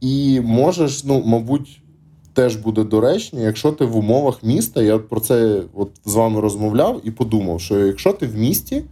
[0.00, 1.80] і можеш, ну, мабуть,
[2.32, 4.82] теж буде доречно, якщо ти в умовах міста.
[4.82, 8.84] Я про це от з вами розмовляв і подумав, що якщо ти в місті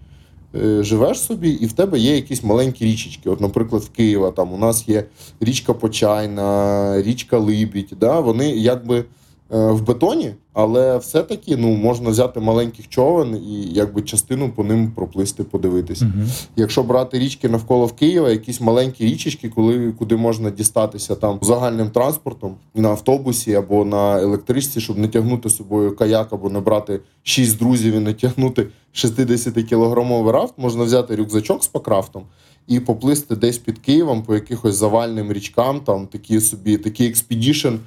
[0.81, 3.31] живеш собі, і в тебе є якісь маленькі річечки.
[3.31, 5.05] От, наприклад, в Києва там у нас є
[5.41, 7.93] річка Почайна, річка Либідь.
[8.01, 8.21] Да?
[8.21, 9.05] Вони якби е,
[9.53, 15.45] в бетоні, але все-таки ну, можна взяти маленьких човен і якби частину по ним проплисти,
[15.45, 16.05] подивитися.
[16.05, 16.25] Угу.
[16.57, 21.91] Якщо брати річки навколо в Києва, якісь маленькі річечки, коли куди можна дістатися там загальним
[21.91, 27.01] транспортом на автобусі або на електричці, щоб не тягнути з собою каяк, або не брати
[27.23, 32.23] шість друзів і не тягнути 60 кілограмовий рафт, можна взяти рюкзачок з пакрафтом
[32.69, 37.79] і поплисти десь під Києвом по якихось завальним річкам, там такі собі такі expedition е,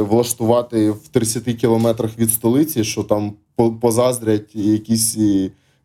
[0.00, 3.32] влаштувати в 30 кілометрах від столиці, що там
[3.80, 5.18] позаздрять якісь.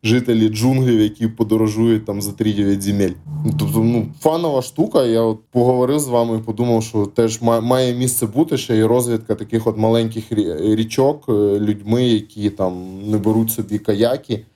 [0.04, 3.10] жителі джунглів, які подорожують там за 3-9 земель.
[3.58, 5.04] Тобто, ну, фанова штука.
[5.04, 9.66] Я от поговорив з вами подумав, що теж має місце бути ще і розвідка таких
[9.66, 10.24] от маленьких
[10.60, 14.46] річок е, людьми, які там не беруть собі каяки.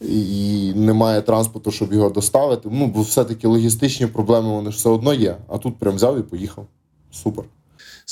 [0.00, 2.68] І немає транспорту, щоб його доставити.
[2.72, 5.36] Ну, бо все-таки логістичні проблеми вони ж все одно є.
[5.48, 6.66] А тут прям взяв і поїхав.
[7.10, 7.44] Супер.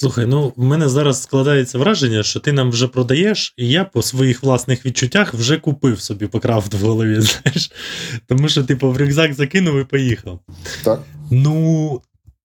[0.00, 4.02] Слухай, ну в мене зараз складається враження, що ти нам вже продаєш, і я по
[4.02, 7.72] своїх власних відчуттях вже купив собі покрафт в голові, знаєш.
[8.26, 10.40] Тому що, типу, в рюкзак закинув і поїхав.
[10.84, 11.00] Так?
[11.30, 12.00] Ну,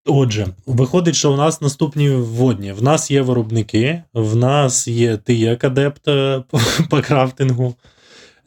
[0.06, 2.72] отже, виходить, що у нас наступні водні.
[2.72, 7.76] В нас є виробники, в нас є ти як адепт е, по, по крафтингу.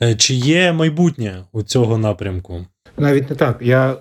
[0.02, 2.66] Е, Чи є майбутнє у цього напрямку?
[2.96, 3.58] Навіть не так.
[3.62, 3.96] Я,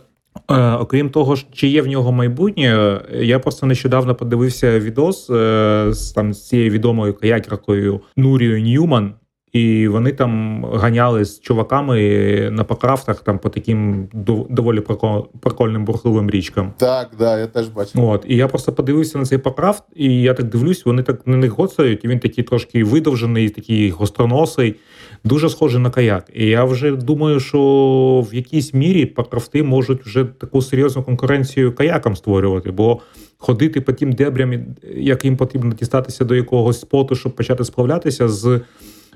[0.80, 6.12] окрім того, чи є в нього майбутнє, е, я просто нещодавно подивився відос е, з,
[6.12, 9.14] там, з цією відомою каякеркою Нурією Ньюман.
[9.54, 14.08] І вони там ганяли з чуваками на покрафтах там по таким
[14.50, 16.74] доволі прикол- прикольним бурхливим річкам.
[16.78, 18.04] Так, да, я теж бачив.
[18.04, 21.38] От, і я просто подивився на цей покрафт, і я так дивлюсь, вони так на
[21.38, 24.76] них гоцають, і він такий трошки видовжений, такий гостроносий,
[25.24, 26.30] дуже схожий на каяк.
[26.34, 32.16] І я вже думаю, що в якійсь мірі покрафти можуть вже таку серйозну конкуренцію каякам
[32.16, 33.00] створювати, бо
[33.38, 34.54] ходити по тим дебрям,
[34.96, 38.62] як їм потрібно дістатися до якогось споту, щоб почати сплавлятися з.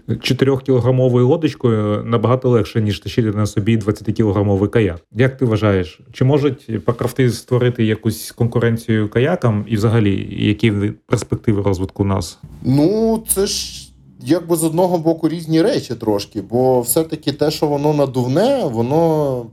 [0.08, 5.02] 4-кілограмовою лодочкою набагато легше, ніж тащити на собі 20-кілограмовий каяк.
[5.12, 10.72] Як ти вважаєш, чи можуть покрафти створити якусь конкуренцію каякам, і взагалі які
[11.06, 12.40] перспективи розвитку у нас?
[12.64, 13.91] Ну, це ж
[14.24, 19.46] якби з одного боку різні речі трошки, бо все-таки те, що воно надувне, воно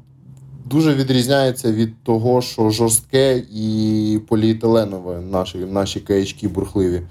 [0.70, 7.02] дуже відрізняється від того, що жорстке і поліетиленове наші, наші каячки бурхливі.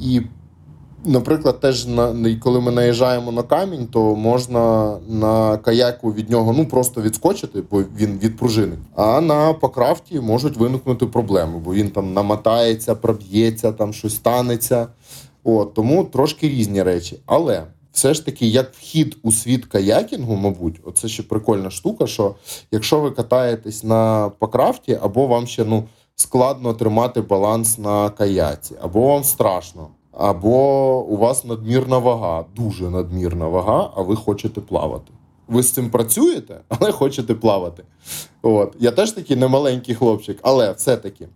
[0.00, 0.20] І,
[1.04, 6.66] наприклад, теж на, коли ми наїжджаємо на камінь, то можна на каяку від нього ну,
[6.66, 8.76] просто відскочити, бо він від пружини.
[8.94, 14.86] А на покрафті можуть виникнути проблеми, бо він там намотається, проб'ється, там щось станеться.
[15.50, 17.18] От, тому трошки різні речі.
[17.26, 22.34] Але все ж таки, як вхід у світ каякінгу, мабуть, оце ще прикольна штука, що
[22.70, 25.84] якщо ви катаєтесь на покрафті, або вам ще ну,
[26.14, 33.48] складно тримати баланс на каяці, або вам страшно, або у вас надмірна вага, дуже надмірна
[33.48, 35.12] вага, а ви хочете плавати.
[35.48, 37.82] Ви з цим працюєте, але хочете плавати.
[38.42, 38.76] От.
[38.78, 41.28] Я теж такий немаленький хлопчик, але все-таки.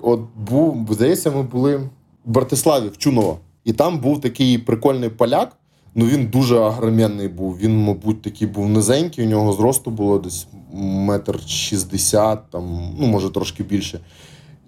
[0.00, 1.88] От був, здається, ми були
[2.28, 3.38] Братиславі, в Чуново.
[3.64, 5.56] І там був такий прикольний поляк.
[5.94, 7.58] Ну він дуже агроменний був.
[7.58, 9.26] Він, мабуть, такий був низенький.
[9.26, 14.00] У нього зросту було десь метр шістдесят, там, ну може трошки більше.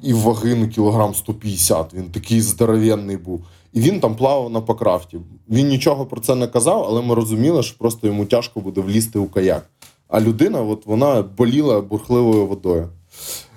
[0.03, 1.95] І ваги ну, кілограм 150.
[1.95, 3.45] Він такий здоровенний був.
[3.73, 5.19] І він там плавав на покрафті.
[5.49, 9.19] Він нічого про це не казав, але ми розуміли, що просто йому тяжко буде влізти
[9.19, 9.71] у каяк.
[10.09, 12.89] А людина, от вона боліла бурхливою водою.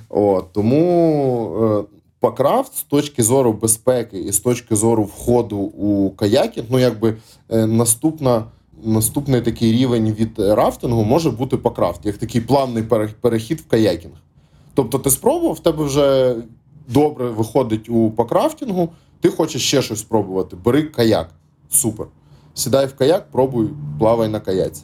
[0.10, 1.86] От, тому
[2.24, 7.18] покрафт з точки зору безпеки і з точки зору входу у каякінг, ну якби
[7.50, 8.46] е, наступна.
[8.86, 12.84] Наступний такий рівень від рафтингу може бути покрафт, як такий плавний
[13.22, 14.14] перехід в каякінг.
[14.74, 16.36] Тобто ти спробував, в тебе вже
[16.88, 18.90] добре виходить у покрафтінгу,
[19.22, 20.56] ти хочеш ще щось спробувати.
[20.66, 21.30] Бери каяк.
[21.70, 22.08] Супер.
[22.54, 24.84] Сідай в каяк, пробуй, плавай на каяці.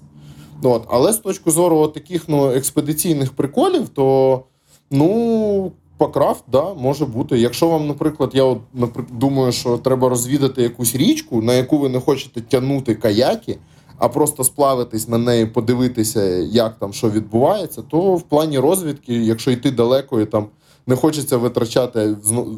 [0.64, 0.84] Ну, От.
[0.90, 4.44] Але з точки зору таких ну, експедиційних приколів, то
[4.92, 7.40] ну, покрафт, да, може бути.
[7.40, 8.60] Якщо вам, наприклад, я от,
[9.12, 13.58] думаю, що треба розвідати якусь річку, на яку ви не хочете тягнути каяки,
[13.98, 19.52] а просто сплавитись на неї, подивитися, як там що відбувається, то в плані розвідки, якщо
[19.52, 20.48] йти далеко і там
[20.88, 22.16] не хочеться витрачати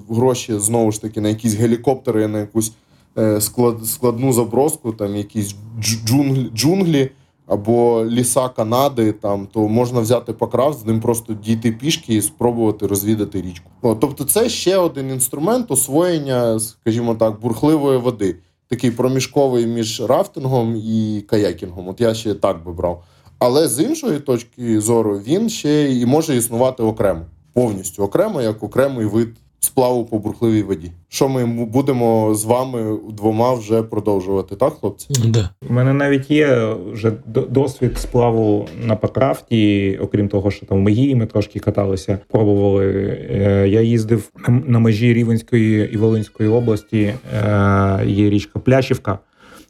[0.10, 2.72] гроші знову ж таки на якісь гелікоптери, на якусь
[3.18, 7.10] е, склад, складну заброску, там якісь дж- джунглі, джунглі
[7.52, 12.88] або ліса Канади, там то можна взяти покрафт, з ним просто дійти пішки і спробувати
[12.88, 13.72] розвідати річку.
[13.82, 18.36] О, тобто, це ще один інструмент освоєння, скажімо так, бурхливої води.
[18.68, 21.88] Такий проміжковий між рафтингом і каякінгом.
[21.88, 23.04] От я ще так би брав.
[23.40, 27.22] Але з іншої точки зору він ще і може існувати окремо,
[27.54, 29.30] повністю окремо, як окремий вид
[29.66, 30.92] сплаву по бурхливій воді.
[31.10, 35.08] Що ми будемо з вами двома вже продовжувати, так, хлопці?
[35.26, 35.50] Да.
[35.70, 37.12] У мене навіть є вже
[37.50, 42.86] досвід сплаву на Покрафті, окрім того, що там в Мегії ми трошки каталися, пробували.
[43.32, 47.14] Е, Я їздив на- межі Рівенської і Волинської області.
[47.34, 49.20] Е, Є річка Пляшівка,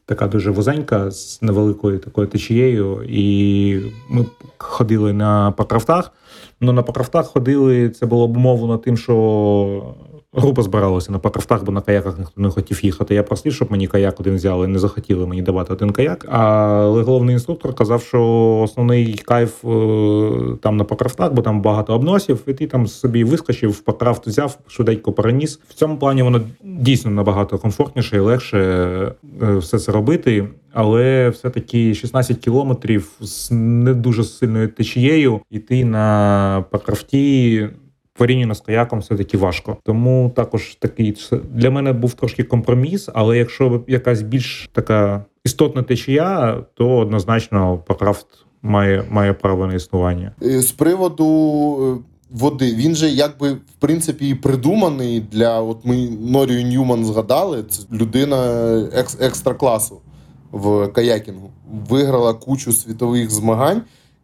[0.05, 3.03] така дуже вузенька, з невеликою такою течією.
[3.09, 4.25] І ми
[4.57, 6.11] ходили на покрафтах.
[6.61, 9.95] Ну, на покровтах ходили, це було обумовлено тим, що
[10.33, 13.15] група збиралася на покрафтах, бо на каяках ніхто не хотів їхати.
[13.15, 16.25] Я просив, щоб мені каяк один взяли, не захотіли мені давати один каяк.
[16.29, 18.21] Але головний інструктор казав, що
[18.63, 19.67] основний кайф е,
[20.61, 25.13] там на покрафтах, бо там багато обносів, і ти там собі вискочив, покрафт взяв, швиденько
[25.13, 25.59] переніс.
[25.69, 28.57] В цьому плані воно дійсно набагато комфортніше і легше
[29.41, 30.47] е, все це робити.
[30.73, 37.69] Але все-таки 16 кілометрів з не дуже сильною течією іти на покрафті
[38.13, 39.77] порівняно з каяком все-таки важко.
[39.83, 43.09] Тому також такий це для мене був трошки компроміс.
[43.13, 48.25] Але якщо якась більш така істотна течія, то однозначно покрафт
[48.61, 50.31] має, має право на існування.
[50.43, 51.25] Е, З приводу
[51.81, 55.61] е, води, він же якби в принципі і придуманий для.
[55.61, 58.61] От ми Норію Ньюман згадали, це людина
[58.93, 60.01] екс, екстра класу
[60.51, 61.49] в каякінгу.
[61.89, 63.81] Виграла кучу світових змагань.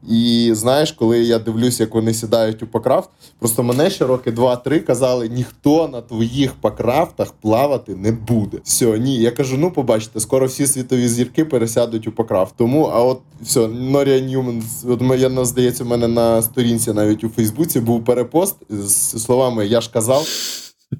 [0.09, 4.79] І знаєш, коли я дивлюсь, як вони сідають у покрафт, просто мене ще роки 2-3
[4.79, 8.57] казали: ніхто на твоїх покрафтах плавати не буде.
[8.63, 9.17] Все, ні.
[9.17, 12.53] Я кажу, ну побачите, скоро всі світові зірки пересядуть у покрафт.
[12.57, 17.29] Тому, а от все, Норія Ньюман, от я здається, у мене на сторінці навіть у
[17.29, 20.27] Фейсбуці був перепост з словами Я ж казав,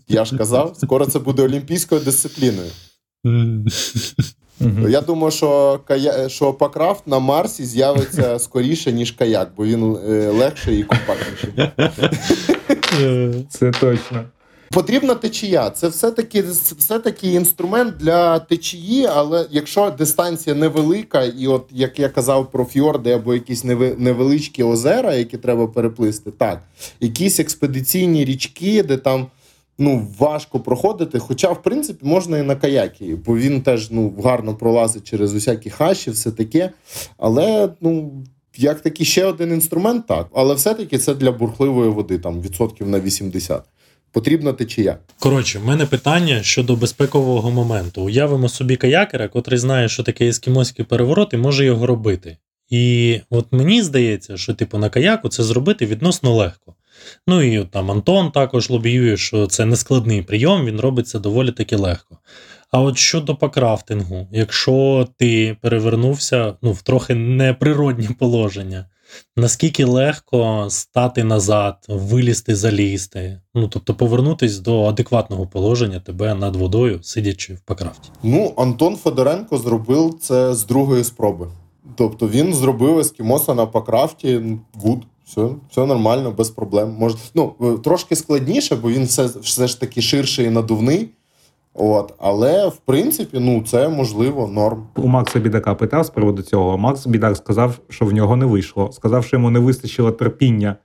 [0.08, 2.72] я ж казав, скоро це буде олімпійською дисципліною.
[4.60, 4.90] Мгм.
[4.90, 6.30] Я думаю, що кая...
[6.30, 11.54] що покрафт на Марсі з'явиться скоріше, ніж каяк, бо він е, легший і компактніший.
[13.50, 14.24] Це точно.
[14.72, 15.70] Потрібна течія.
[15.70, 16.42] Це все-таки,
[16.78, 23.12] все-таки інструмент для течії, але якщо дистанція невелика, і от як я казав про фьорди
[23.12, 23.64] або якісь
[23.98, 26.62] невеличкі озера, які треба переплисти, так,
[27.00, 29.28] якісь експедиційні річки, де там
[29.78, 31.20] ну, важко проходити.
[31.20, 35.70] Хоча, в принципі, можна і на каякі, бо він теж ну, гарно пролазить через усякі
[35.70, 36.72] хащі, все таке.
[37.18, 38.12] Але ну.
[38.60, 43.00] Як такий ще один інструмент, так, але все-таки це для бурхливої води, там відсотків на
[43.00, 43.64] 80.
[44.12, 44.98] Потрібна течія.
[45.20, 48.02] Коротше, в мене питання щодо безпекового моменту.
[48.02, 52.38] Уявимо собі каякера, котрий знає, що таке ескімоський переворот, і може його робити.
[52.70, 56.76] І от мені здається, що типу на каяку це зробити відносно легко.
[57.28, 62.18] Ну і там Антон також лобіює, що це нескладний прийом, він робиться доволі таки легко.
[62.72, 68.86] А от щодо покрафтингу, якщо ти перевернувся ну, в трохи неприродні положення,
[69.36, 77.00] наскільки легко стати назад, вилізти, залізти, ну тобто повернутись до адекватного положення тебе над водою,
[77.02, 78.10] сидячи в пакрафті.
[78.24, 81.48] Ну, Антон Федоренко зробив це з другої спроби.
[81.96, 84.42] Тобто він зробив ескімоса на пакрафті
[84.74, 85.00] good.
[85.28, 86.96] Все, все нормально, без проблем.
[87.00, 91.10] Може, ну, е, трошки складніше, бо він все, все ж таки ширший і надувний.
[91.74, 94.88] От, але в принципі, ну це можливо, норм.
[94.96, 96.78] У Макса Бідака питав з приводу цього.
[96.78, 98.90] Макс Бідак сказав, що в нього не вийшло.
[98.92, 100.76] Сказав, що йому не вистачило терпіння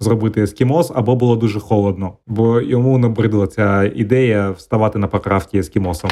[0.00, 6.10] зробити ескімос, або було дуже холодно, бо йому набридла ця ідея вставати на пакрафті ескімосом.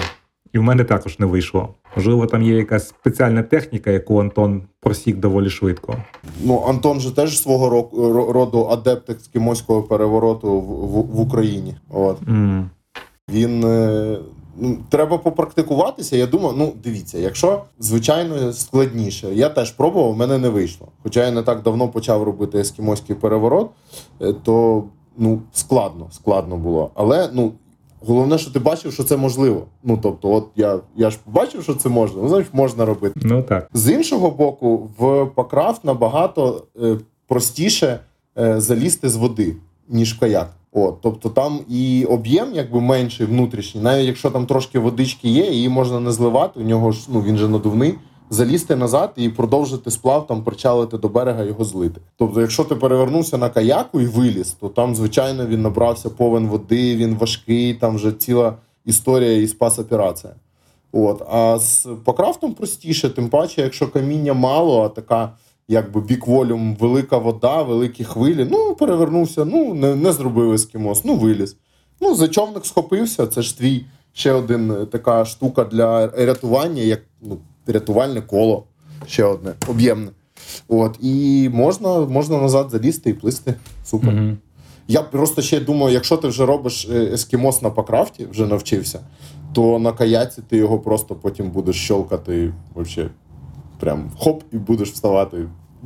[0.54, 1.68] І в мене також не вийшло.
[1.96, 5.96] Можливо, там є якась спеціальна техніка, яку Антон просік доволі швидко.
[6.44, 11.74] Ну, Антон же теж свого ро- ро- роду адепт ескімоського перевороту в, в, в Україні.
[11.90, 12.18] От.
[12.28, 12.70] м
[13.30, 14.18] Він е,
[14.58, 16.16] ну, треба попрактикуватися.
[16.16, 20.88] Я думаю, ну дивіться, якщо звичайно складніше, я теж пробував, в мене не вийшло.
[21.02, 23.70] Хоча я не так давно почав робити ескімоський переворот,
[24.20, 24.84] е, то
[25.18, 26.90] ну складно, складно було.
[26.94, 27.52] Але ну.
[28.06, 29.66] Головне, що ти бачив, що це можливо.
[29.84, 32.22] Ну тобто, от я, я ж побачив, що це можна.
[32.22, 33.20] Ну, значить, можна робити.
[33.22, 33.70] Ну так.
[33.74, 36.96] З іншого боку, в покрафт набагато е,
[37.28, 38.00] простіше
[38.38, 39.56] е, залізти з води,
[39.88, 40.50] ніж в каяк.
[40.72, 45.68] От, тобто там і об'єм якби менший внутрішній, навіть якщо там трошки водички є, її
[45.68, 46.60] можна не зливати.
[46.60, 47.94] У нього ж ну він же надувний.
[48.30, 52.00] Залізти назад і продовжити сплав, там причалити до берега його злити.
[52.16, 56.96] Тобто, якщо ти перевернувся на каяку і виліз, то там, звичайно, він набрався повен води,
[56.96, 60.32] він важкий, там вже ціла історія і спас-операція.
[60.92, 65.32] От, а з покрафтом простіше, тим паче, якщо каміння мало, а така
[65.68, 68.48] якби big volume, велика вода, великі хвилі.
[68.50, 71.56] Ну, перевернувся, ну не, не зробив ескімос, ну виліз.
[72.00, 77.00] Ну, за човник схопився, це ж твій ще один е, така штука для рятування, як
[77.22, 78.64] ну, рятувальне коло,
[79.06, 80.10] ще одне, об'ємне.
[80.68, 83.54] От, і можна, можна назад залізти і плисти.
[83.84, 84.14] Супер.
[84.14, 84.38] Мгм.
[84.88, 89.00] Я просто ще думаю, якщо ти вже робиш е, ескімос на пакрафті, вже навчився,
[89.52, 93.10] то на каяці ти його просто потім будеш щелкати вообще
[93.80, 95.36] прям хоп, і будеш вставати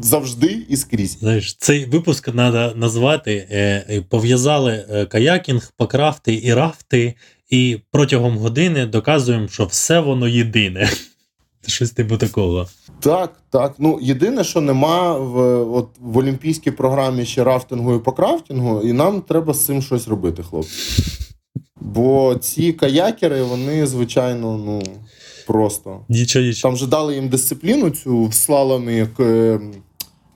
[0.01, 1.19] завжди і скрізь.
[1.19, 7.15] Знаєш, цей випуск треба назвати е, е, пов'язали каякінг, покрафти і рафти,
[7.51, 10.91] і протягом години доказуємо, що все воно єдине.
[11.69, 12.67] Щось типу такого.
[13.01, 13.75] Так, так.
[13.79, 15.37] Ну єдине, що нема в,
[15.77, 20.43] от, в олімпійській програмі ще рафтингу і покрафтингу, і нам треба з цим щось робити,
[20.43, 21.03] хлопці.
[21.81, 24.83] Бо ці каякери, вони, звичайно, ну
[25.47, 26.01] просто.
[26.09, 26.73] Нічого, нічого.
[26.73, 29.61] Там же дали їм дисципліну цю в слаломі к-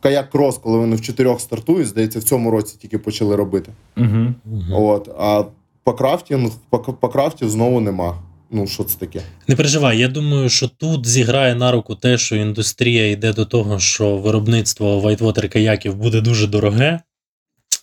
[0.00, 3.72] каяк крос, коли вони в чотирьох стартують, здається, в цьому році тільки почали робити.
[3.96, 4.26] Угу.
[4.72, 5.44] От, а
[5.84, 8.18] пакрафтінг, па, пакрафті знову нема.
[8.54, 9.22] Ну, що це таке?
[9.48, 13.78] Не переживай, я думаю, що тут зіграє на руку те, що індустрія йде до того,
[13.78, 17.00] що виробництво whitewater каяків буде дуже дороге,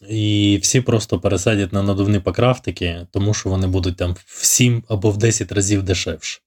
[0.10, 5.12] і всі просто пересадять на надувні пакрафтики, тому що вони будуть там в 7 або
[5.12, 6.40] в 10 разів дешевше.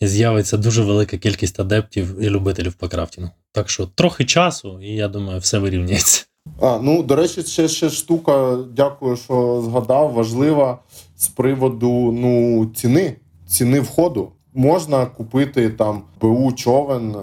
[0.00, 3.30] І з'явиться дуже велика кількість адептів і любителів покрафтінгу.
[3.52, 6.24] Так що трохи часу, і я думаю, все вирівняється.
[6.60, 10.78] А, ну, до речі, ще, ще штука, дякую, що згадав, важлива
[11.16, 13.16] з приводу ну, ціни,
[13.46, 14.28] ціни входу.
[14.54, 17.10] Можна купити там БУ човен.
[17.10, 17.16] е,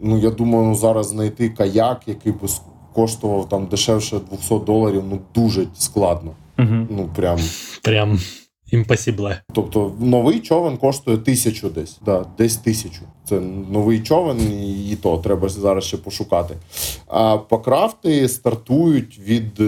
[0.00, 2.48] Ну, я думаю, ну, зараз знайти каяк, який би
[2.94, 6.30] коштував там дешевше 200 доларів, ну дуже складно.
[6.58, 6.86] Угу.
[6.90, 7.38] Ну, прям.
[7.82, 8.18] Прям
[8.72, 9.42] імпосібле.
[9.54, 11.98] Тобто новий човен коштує тисячу десь.
[12.04, 13.02] Да, десь тисячу.
[13.24, 16.54] Це новий човен, і, і то треба зараз ще пошукати.
[17.06, 19.62] А покрафти стартують від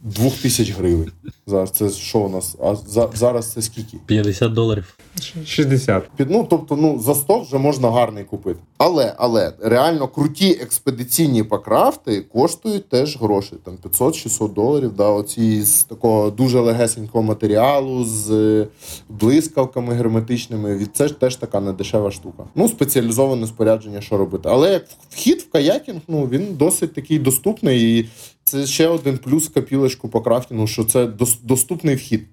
[0.00, 1.12] 2000 гривень.
[1.46, 2.56] Зараз це що у нас?
[2.62, 3.96] А за, зараз це скільки?
[4.06, 4.98] 50 доларів.
[5.46, 6.10] 60.
[6.16, 8.60] Під, ну, тобто, ну, за 100 вже можна гарний купити.
[8.78, 13.52] Але, але реально круті експедиційні покрафти коштують теж гроші.
[13.64, 14.92] Там 500-600 доларів.
[14.96, 18.66] Да, оці з такого дуже легесенького матеріалу, з е,
[19.08, 20.76] блискавками герметичними.
[20.76, 22.44] Від це ж теж така недешева штука.
[22.54, 24.48] Ну, спеціалізоване спорядження, що робити.
[24.52, 27.98] Але як вхід в каякінг, ну він досить такий доступний.
[27.98, 28.08] І
[28.48, 31.06] це ще один плюс капілочку по крафтінгу, що це
[31.42, 32.26] доступний вхід.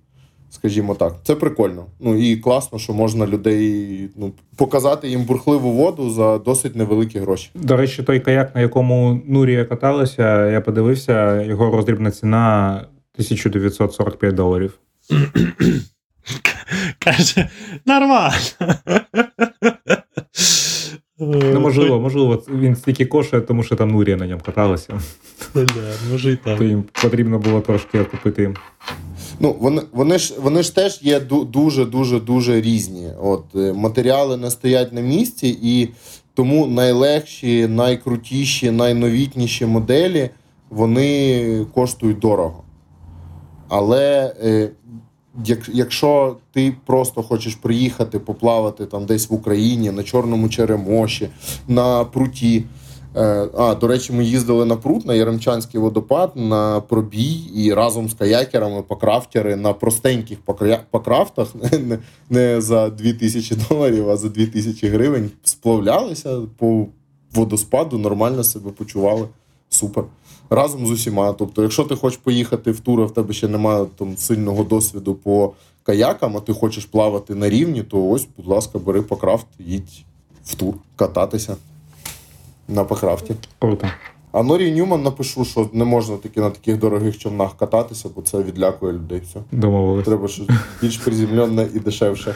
[0.50, 1.86] Скажімо так, це прикольно.
[2.00, 7.50] Ну і класно, що можна людей ну, показати їм бурхливу воду за досить невеликі гроші.
[7.56, 12.76] До речі, той каяк, на якому Нурія каталася, я подивився, його роздрібна ціна
[13.14, 14.80] 1945 доларів.
[17.00, 17.50] Каже,
[17.86, 18.36] нормально.
[21.20, 25.00] Ну, можливо, можливо, він стільки коштує, тому що там Нурія на ньому каталася.
[25.54, 25.66] Бля,
[26.12, 26.58] може і так.
[26.58, 28.54] То їм потрібно було трошки купити.
[29.40, 33.08] Ну вони, вони ж вони ж теж є дуже дуже дуже різні.
[33.22, 35.90] От е, матеріали не стоять на місці, і
[36.34, 40.30] тому найлегші, найкрутіші, найновітніші моделі
[40.70, 42.64] вони коштують дорого.
[43.68, 44.70] Але е,
[45.46, 51.30] як, якщо ти просто хочеш приїхати поплавати там десь в Україні на Чорному Черемоші,
[51.68, 52.64] на пруті.
[53.16, 58.10] Е, А, до речі, ми їздили на прут на Яремчанський водопад на пробій і разом
[58.10, 60.38] з каякерами покрафтери на простеньких
[60.92, 66.86] покрафтах, не, не за 2000 доларів, а за 2000 гривень сплавлялися по
[67.34, 69.28] водоспаду, нормально себе почували.
[69.70, 70.04] Супер.
[70.50, 71.34] Разом з усіма.
[71.34, 75.16] Тобто, якщо ти хочеш поїхати в тур, а в тебе ще немає там сильного досвіду
[75.16, 80.04] по каякам, а ти хочеш плавати на рівні, то ось, будь ласка, бери покрафт, їдь
[80.46, 81.56] в тур, кататися
[82.68, 83.36] на покрафті.
[83.60, 83.88] Круто.
[84.36, 88.44] А Норі Ньюман напишу, що не можна таки на таких дорогих човнах кататися, бо це
[88.44, 89.22] відлякує людей.
[89.24, 89.40] Все.
[89.52, 90.06] Домовились.
[90.06, 90.48] Треба щось
[90.82, 92.36] більш приземлене і дешевше.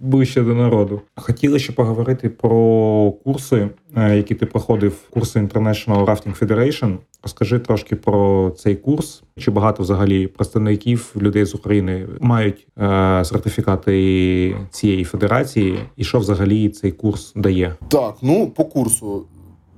[0.00, 1.00] Ближче до народу.
[1.16, 6.96] Хотіли ще поговорити про курси, е, які ти проходив, курси International Rafting Federation.
[7.22, 9.22] Розкажи трошки про цей курс.
[9.38, 16.68] Чи багато взагалі представників людей з України мають е, сертифікати цієї федерації, і що взагалі
[16.68, 17.74] цей курс дає?
[17.88, 19.26] Так, ну по курсу.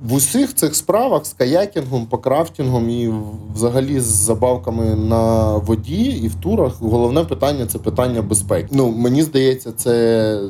[0.03, 3.12] В усіх цих справах з каякінгом, по крафтінгом і
[3.55, 8.68] взагалі з забавками на воді і в турах головне питання це питання безпеки.
[8.70, 10.40] Ну мені здається, це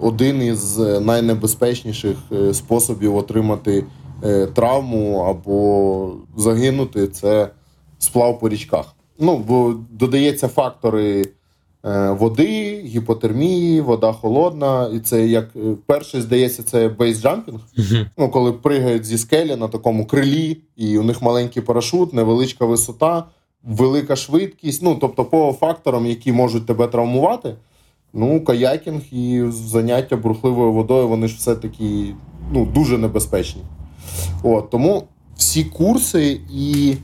[0.00, 3.84] один із найнебезпечніших е, способів отримати
[4.24, 7.50] е, травму або загинути це
[7.98, 8.94] сплав по річках.
[9.18, 11.24] Ну бо додається фактори е,
[12.10, 17.60] води, гіпотермії, вода холодна, і це як е, перший здається, це бейсджампінг.
[17.76, 18.06] Мгм.
[18.18, 23.24] Ну, коли пригають зі скелі на такому крилі, і у них маленький парашут, невеличка висота,
[23.64, 24.82] велика швидкість.
[24.82, 27.54] Ну, тобто, по факторам, які можуть тебе травмувати.
[28.12, 32.14] Ну, каякінг і заняття бурхливою водою, вони ж все-таки
[32.52, 33.62] ну, дуже небезпечні.
[34.42, 35.02] От, тому
[35.36, 36.96] всі курси і е,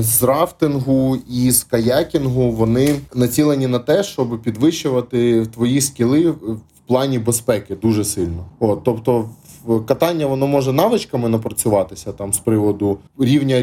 [0.00, 7.18] з рафтингу і з каякінгу вони націлені на те, щоб підвищувати твої скіли в плані
[7.18, 8.44] безпеки дуже сильно.
[8.60, 9.28] От, тобто,
[9.86, 13.60] катання воно може навичками напрацюватися там з приводу рівня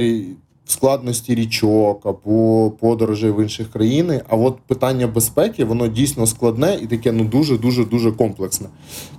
[0.65, 4.21] складності річок або подорожей в інші країни.
[4.29, 8.67] А от питання безпеки воно дійсно складне і таке ну дуже дуже дуже комплексне.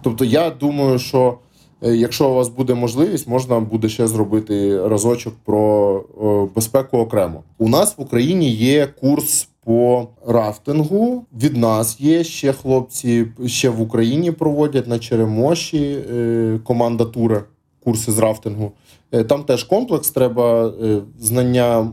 [0.03, 1.46] Тобто, я думаю, що е,
[1.83, 7.43] якщо у вас буде можливість, можна буде ще зробити разочок про е, безпеку окремо.
[7.59, 9.49] У нас в Україні є курс.
[9.65, 17.05] По рафтингу від нас є ще хлопці, ще в Україні проводять на Черемоші е, команда
[17.05, 17.45] тура,
[17.85, 18.73] курси з рафтингу.
[19.13, 21.91] Е, Там теж комплекс, треба е, знання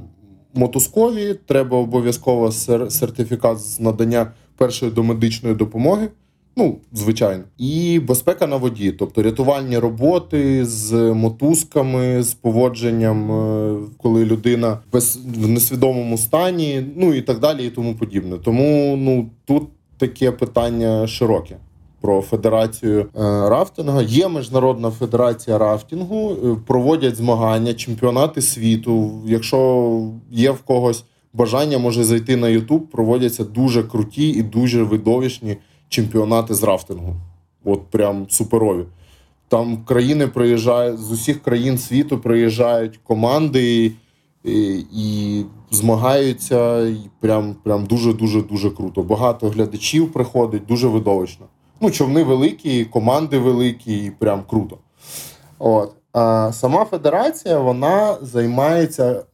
[0.53, 6.07] мотузкові, треба обов'язково сер- сертифікат з надання першої домедичної допомоги.
[6.55, 14.25] Ну, звичайно, і безпека на воді, тобто рятувальні роботи з мотузками, з поводженням, е, коли
[14.25, 18.37] людина без в несвідомому стані, ну і так далі, і тому подібне.
[18.37, 19.63] Тому ну тут
[19.97, 21.57] таке питання широке
[22.01, 23.05] про федерацію е,
[23.49, 24.01] рафтингу.
[24.01, 29.21] Є міжнародна федерація рафтингу, е, проводять змагання, чемпіонати світу.
[29.25, 30.01] Якщо
[30.31, 35.57] є в когось бажання, може зайти на YouTube, проводяться дуже круті і дуже видовищні
[35.93, 37.15] чемпіонати з рафтингу.
[37.65, 38.85] От прям суперові.
[39.47, 43.91] Там країни приїжджають з усіх країн світу приїжджають команди
[44.43, 46.87] і, і змагаються.
[46.87, 49.03] І прям, прям дуже дуже круто.
[49.03, 51.45] Багато глядачів приходить, дуже видовищно.
[51.81, 54.77] Ну, човни великі, команди великі, і прям круто.
[55.59, 55.93] От.
[56.13, 59.25] А сама федерація вона займається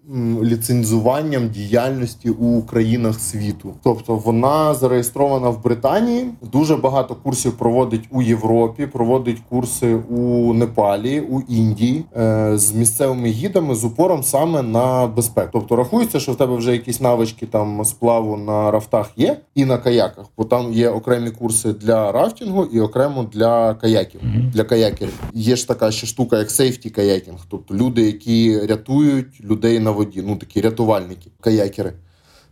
[0.43, 3.73] ліцензуванням діяльності у країнах світу.
[3.83, 6.29] Тобто вона зареєстрована в Британії.
[6.51, 13.27] Дуже багато курсів проводить у Європі, проводить курси у Непалі, у Індії е, з місцевими
[13.27, 15.49] гідами з упором саме на безпеку.
[15.53, 19.77] Тобто рахується, що в тебе вже якісь навички там сплаву на рафтах є і на
[19.77, 24.21] каяках, бо там є окремі курси для рафтингу і окремо для каяків
[24.53, 25.13] для каякерів.
[25.33, 30.23] Є ж така ще штука, як сейфті каякінг, тобто люди, які рятують людей на воді,
[30.25, 31.93] ну такі рятувальники, каякери.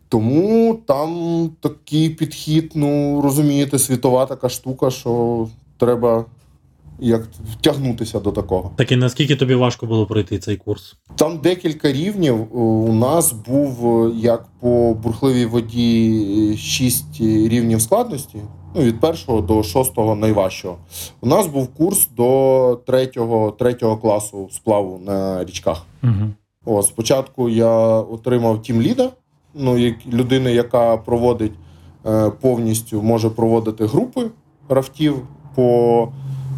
[0.09, 6.25] Тому там такий підхід, ну розумієте, світова така штука, що треба
[6.99, 7.23] як
[7.53, 8.71] втягнутися до такого.
[8.75, 10.95] Так і наскільки тобі важко було пройти цей курс?
[11.15, 12.57] Там декілька рівнів.
[12.57, 18.37] У нас був як по бурхливій воді шість рівнів складності.
[18.75, 20.77] Ну, від першого до шостого найважчого.
[21.21, 25.85] У нас був курс до третього, третього класу сплаву на річках.
[26.03, 26.29] Угу.
[26.69, 29.09] О, спочатку я отримав тімліда,
[29.53, 31.51] ну, як людина, яка проводить
[32.05, 34.29] е, повністю, може проводити групи
[34.69, 35.15] рафтів
[35.55, 36.09] по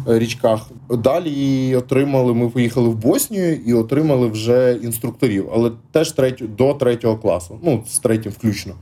[0.08, 0.70] е, річках.
[0.90, 7.16] Далі отримали, ми поїхали в Боснію і отримали вже інструкторів, але теж третю, до третього
[7.16, 8.74] класу, ну, з третім включно.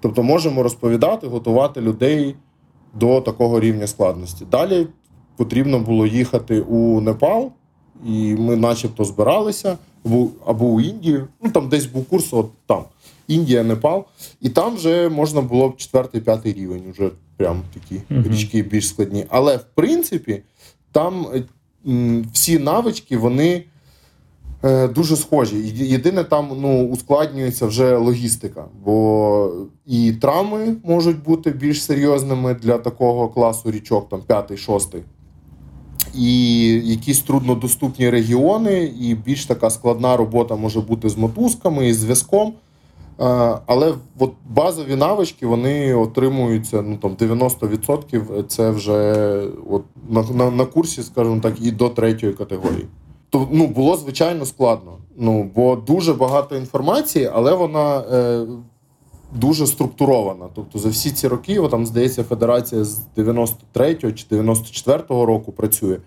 [0.00, 2.34] Тобто можемо розповідати, готувати людей
[2.94, 4.44] до такого рівня складності.
[4.50, 4.86] Далі
[5.36, 7.52] потрібно було їхати у Непал,
[8.06, 11.28] і ми начебто збиралися або, або у Індію.
[11.42, 12.84] Ну там десь був курс, от там.
[13.28, 14.04] Індія, Непал.
[14.40, 18.22] І там вже можна було б четвертий, п'ятий рівень, вже прям такі Мгм.
[18.32, 19.26] річки більш складні.
[19.28, 20.42] Але в принципі,
[20.92, 21.42] там е,
[21.86, 23.64] м, всі навички, вони.
[24.64, 25.56] е, Дуже схожі.
[25.74, 29.52] Єдине, там ну, ускладнюється вже логістика, бо
[29.86, 35.02] і травми можуть бути більш серйозними для такого класу річок, там п'ятий, шостий.
[36.16, 42.52] І якісь труднодоступні регіони, і більш така складна робота може бути з мотузками і зв'язком.
[43.20, 49.40] Е, Але от базові навички вони отримуються ну там 90% це вже
[49.70, 52.86] от на, на, на курсі, скажімо так, і до третьої категорії.
[53.30, 54.92] То ну було звичайно складно.
[55.16, 58.46] Ну бо дуже багато інформації, але вона е,
[59.34, 60.46] дуже структурована.
[60.54, 65.98] Тобто за всі ці роки, там здається, федерація з 93-го чи 94-го року працює.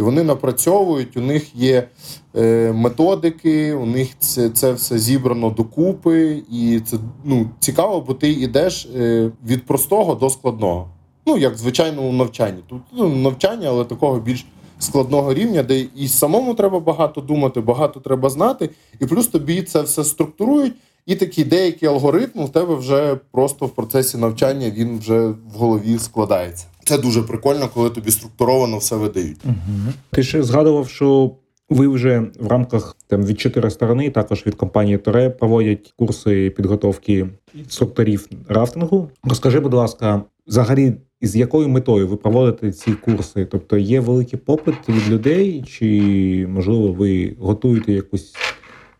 [0.00, 1.88] І вони напрацьовують, у них є
[2.36, 8.30] е, методики, у них це, це все зібрано докупи, і це ну, цікаво, бо ти
[8.30, 10.88] йдеш е, від простого до складного.
[11.26, 12.62] Ну, як звичайно у навчанні.
[12.66, 14.46] Тут ну, навчання, але такого більш
[14.78, 18.70] складного рівня, де і самому треба багато думати, багато треба знати,
[19.00, 20.72] і плюс тобі це все структурують,
[21.06, 25.98] і такі деякі алгоритми в тебе вже просто в процесі навчання він вже в голові
[25.98, 26.66] складається.
[26.84, 29.44] Це дуже прикольно, коли тобі структуровано все видають.
[29.44, 29.92] Угу.
[30.10, 31.30] Ти ще згадував, що
[31.70, 37.28] ви вже в рамках там від чотири сторони, також від компанії Торе, проводять курси підготовки
[37.54, 39.10] інструкторів рафтингу.
[39.24, 40.92] Розкажи, будь ласка, взагалі,
[41.22, 43.44] з якою метою ви проводите ці курси?
[43.44, 48.34] Тобто є великий попит від людей, чи можливо ви готуєте якусь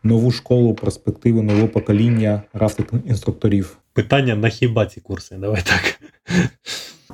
[0.05, 3.77] нову школу, перспективи нового покоління рафтинг інструкторів?
[3.93, 5.35] Питання на хіба ці курси?
[5.35, 5.99] Давай так.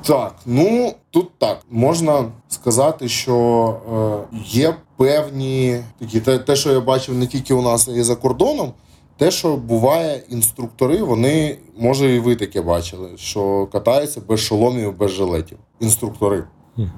[0.04, 6.80] Так, ну тут так можна сказати, що е, є певні такі, те, те, що я
[6.80, 8.74] бачив не тільки у нас, а й за кордоном.
[9.18, 15.12] Те, що буває, інструктори, вони, може, і ви таке бачили, що катаються без шоломів, без
[15.12, 15.58] жилетів.
[15.80, 16.44] Інструктори.
[16.78, 16.92] Мгм.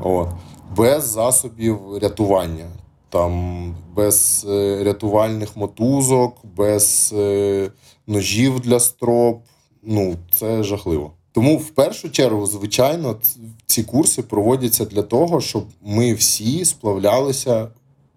[0.00, 0.28] От.
[0.76, 2.64] Без засобів рятування,
[3.14, 7.70] там, без е, рятувальних мотузок, без е,
[8.06, 9.42] ножів для строп.
[9.82, 11.10] Ну, це жахливо.
[11.32, 13.16] Тому в першу чергу, звичайно,
[13.66, 17.68] ці курси проводяться для того, щоб ми всі сплавлялися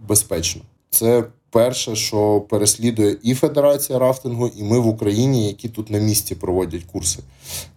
[0.07, 0.61] безпечно.
[0.89, 6.35] Це перше, що переслідує і Федерація рафтингу, і ми в Україні, які тут на місці
[6.35, 7.19] проводять курси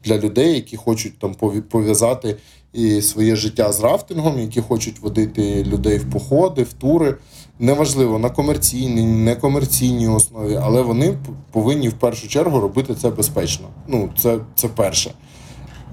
[0.04, 1.34] для людей, які хочуть там
[1.70, 2.36] пов'язати
[2.72, 7.16] і своє життя з рафтингом, які хочуть водити людей в походи, в тури.
[7.58, 11.18] Неважливо на комерційній, некомерційній основі, але вони
[11.52, 13.68] повинні в першу чергу робити це безпечно.
[13.88, 15.14] Ну, це, це перше.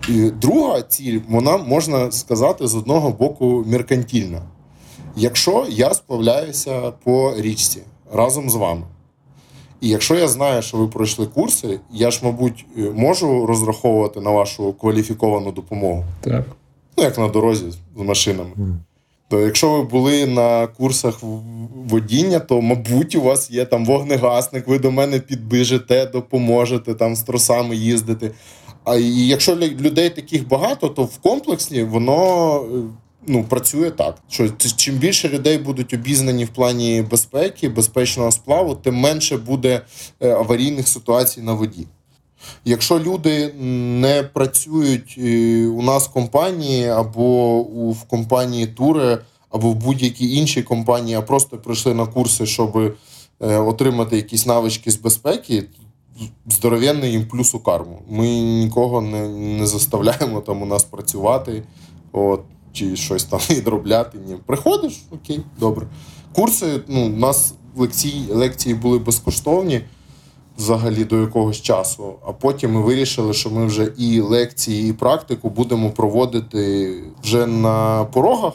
[0.10, 4.42] І друга ціль, вона можна сказати з одного боку меркантільна.
[5.16, 7.82] Якщо я сплавляюся по річці
[8.14, 8.84] разом з вами,
[9.82, 14.32] і якщо я знаю, що ви пройшли курси, я ж, мабуть, е, можу розраховувати на
[14.32, 16.46] вашу кваліфіковану допомогу, Так.
[16.98, 18.52] Ну як на дорозі з машинами.
[19.30, 21.20] То якщо ви були на курсах
[21.90, 27.22] водіння, то мабуть у вас є там вогнегасник, ви до мене підбіжите, допоможете там з
[27.22, 28.32] тросами їздити.
[28.84, 32.68] А і якщо людей таких багато, то в комплексі воно е,
[33.28, 34.18] ну, працює так.
[34.30, 39.82] Що чим більше людей будуть обізнані в плані безпеки, безпечного сплаву, тим менше буде
[40.20, 41.88] е, аварійних ситуацій на воді.
[42.66, 43.54] Якщо люди
[44.00, 49.18] не працюють е, у нас в компанії або в компанії тури,
[49.50, 54.92] або в будь-якій іншій компанії, а просто прийшли на курси, щоб е, отримати якісь навички
[54.92, 55.64] з безпеки,
[56.50, 58.02] здоровенний їм плюс у карму.
[58.10, 61.64] Ми нікого не, не заставляємо там у нас працювати,
[62.12, 62.42] от,
[62.74, 64.18] чи щось там відробляти.
[64.28, 64.36] Ні.
[64.46, 65.88] Приходиш, окей, добре.
[66.34, 69.82] Курси, ну, у нас лекції, лекції були безкоштовні
[70.58, 72.14] взагалі до якогось часу.
[72.28, 76.94] А потім ми вирішили, що ми вже і лекції, і практику будемо проводити
[77.24, 78.54] вже на порогах.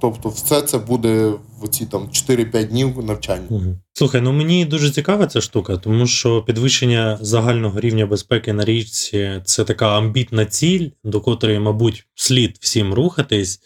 [0.00, 1.32] Тобто, все це буде
[1.62, 3.76] в ці там 4-5 днів навчання.
[3.92, 9.40] Слухай, ну мені дуже цікава ця штука, тому що підвищення загального рівня безпеки на річці
[9.44, 13.60] це така амбітна ціль, до котрої, мабуть, слід всім рухатись.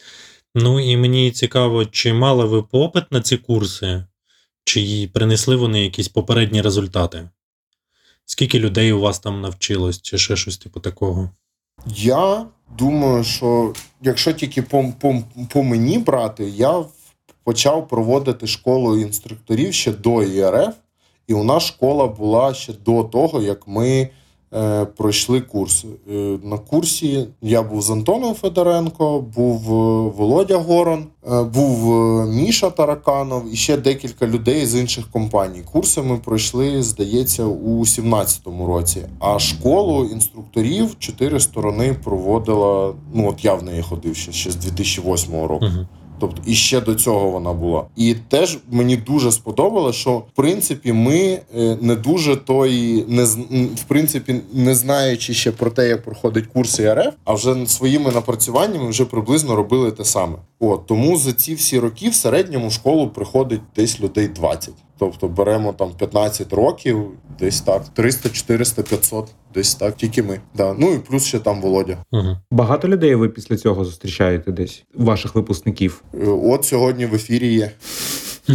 [0.55, 4.05] Ну і мені цікаво, чи мали ви попит на ці курси,
[4.65, 7.29] чи принесли вони якісь попередні результати?
[8.27, 11.31] Скільки людей у вас там навчилось, чи ще щось типу такого?
[11.87, 12.47] Я
[12.79, 16.85] думаю, що якщо тільки по, по, по мені брати, я
[17.45, 20.75] почав проводити школу інструкторів ще до ІРФ,
[21.27, 24.09] і у нас школа була ще до того, як ми
[24.97, 25.85] пройшли курс.
[26.11, 32.27] Е, на курсі я був з Антоном Федоренко, був е, Володя Горон, е, був е,
[32.27, 35.63] Міша Тараканов і ще декілька людей з інших компаній.
[35.73, 39.03] Курси ми пройшли, здається, у 2017 році.
[39.19, 42.95] А школу інструкторів чотири сторони проводила.
[43.15, 45.67] Ну от я в неї ходив ще, ще з 2008 року.
[45.67, 45.87] Угу.
[46.21, 47.85] Тобто і ще до цього вона була.
[47.97, 53.25] І теж мені дуже сподобалося, що в принципі ми е, не дуже той, не
[53.75, 58.89] в принципі, не знаючи ще про те, як проходить курси РФ, а вже своїми напрацюваннями
[58.89, 60.37] вже приблизно робили те саме.
[60.61, 64.75] От тому за ці всі роки в середньому школу приходить десь людей 20.
[65.01, 67.07] Тобто беремо там 15 років,
[67.39, 70.41] десь так, 300, 400, 500, десь так, тільки ми.
[70.55, 70.75] Да.
[70.79, 71.97] Ну і плюс ще там Володя.
[72.13, 72.37] Угу.
[72.51, 76.03] Багато людей ви після цього зустрічаєте десь, ваших випускників.
[76.15, 77.71] Е, От сьогодні в ефірі є.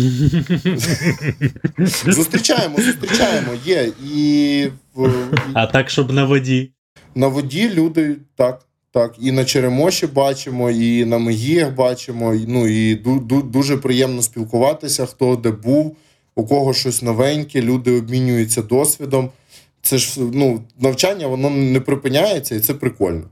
[2.05, 3.47] Зустрічаємо, зустрічаємо.
[3.65, 3.91] Є.
[4.15, 4.67] І
[5.53, 6.71] А так, щоб на воді.
[7.15, 8.61] на воді люди так.
[8.91, 12.33] Так, і на Черемоші бачимо, і на Мегіях бачимо.
[12.33, 15.95] і, Ну і ду- ду- дуже приємно спілкуватися, хто де був,
[16.35, 19.29] у кого щось новеньке, люди обмінюються досвідом.
[19.81, 23.23] Це ж ну, навчання воно не припиняється, і це прикольно.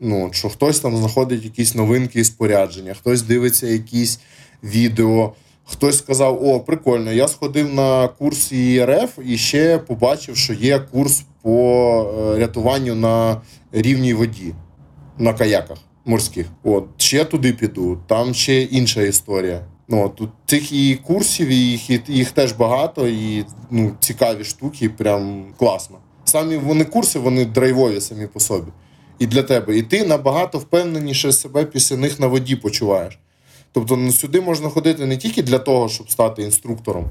[0.00, 4.20] Ну, що хтось там знаходить якісь новинки і спорядження, хтось дивиться якісь
[4.62, 5.32] відео.
[5.64, 11.24] Хтось сказав: О, прикольно, я сходив на курс ІРФ і ще побачив, що є курс
[11.42, 13.42] по е, рятуванню на
[13.72, 14.54] рівній воді
[15.18, 16.46] на каяках морських.
[16.62, 19.66] От ще туди піду, там ще інша історія.
[19.88, 24.88] Ну тут цих і курсів, і їх, і їх теж багато, і ну, цікаві штуки,
[24.88, 25.98] прям класно.
[26.24, 28.70] Самі вони курси, вони драйвові самі по собі.
[29.18, 29.78] І для тебе.
[29.78, 33.18] І ти набагато впевненіше себе після них на воді почуваєш.
[33.72, 37.04] Тобто ну, сюди можна ходити не тільки для того, щоб стати інструктором.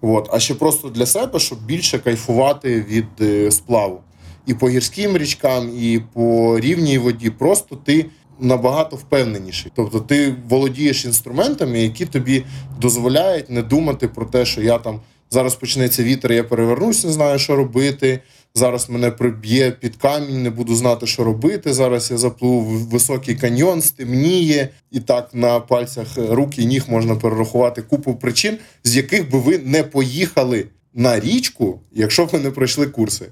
[0.00, 4.00] От, а ще просто для себе, щоб більше кайфувати від е, сплаву.
[4.46, 7.30] І по гірським річкам, і по рівній воді.
[7.30, 8.06] Просто ти
[8.40, 9.72] набагато впевненіший.
[9.74, 12.44] Тобто ти володієш інструментами, які тобі
[12.80, 17.38] дозволяють не думати про те, що я там зараз почнеться вітер, я перевернусь, не знаю,
[17.38, 18.20] що робити.
[18.54, 21.72] Зараз мене приб'є під камінь, не буду знати, що робити.
[21.72, 27.16] Зараз я запливу в високий каньйон, стемніє, і так на пальцях рук і ніг можна
[27.16, 32.50] перерахувати купу причин, з яких би ви не поїхали на річку, якщо б ви не
[32.50, 33.26] пройшли курси.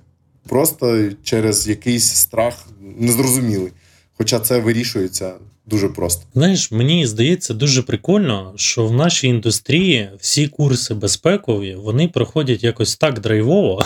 [0.49, 2.67] Просто через якийсь страх
[2.99, 3.73] незрозумілий.
[4.21, 5.35] Хоча це вирішується
[5.67, 6.27] дуже просто.
[6.35, 12.97] Знаєш, мені здається дуже прикольно, що в нашій індустрії всі курси безпекові вони проходять якось
[12.97, 13.85] так драйвово,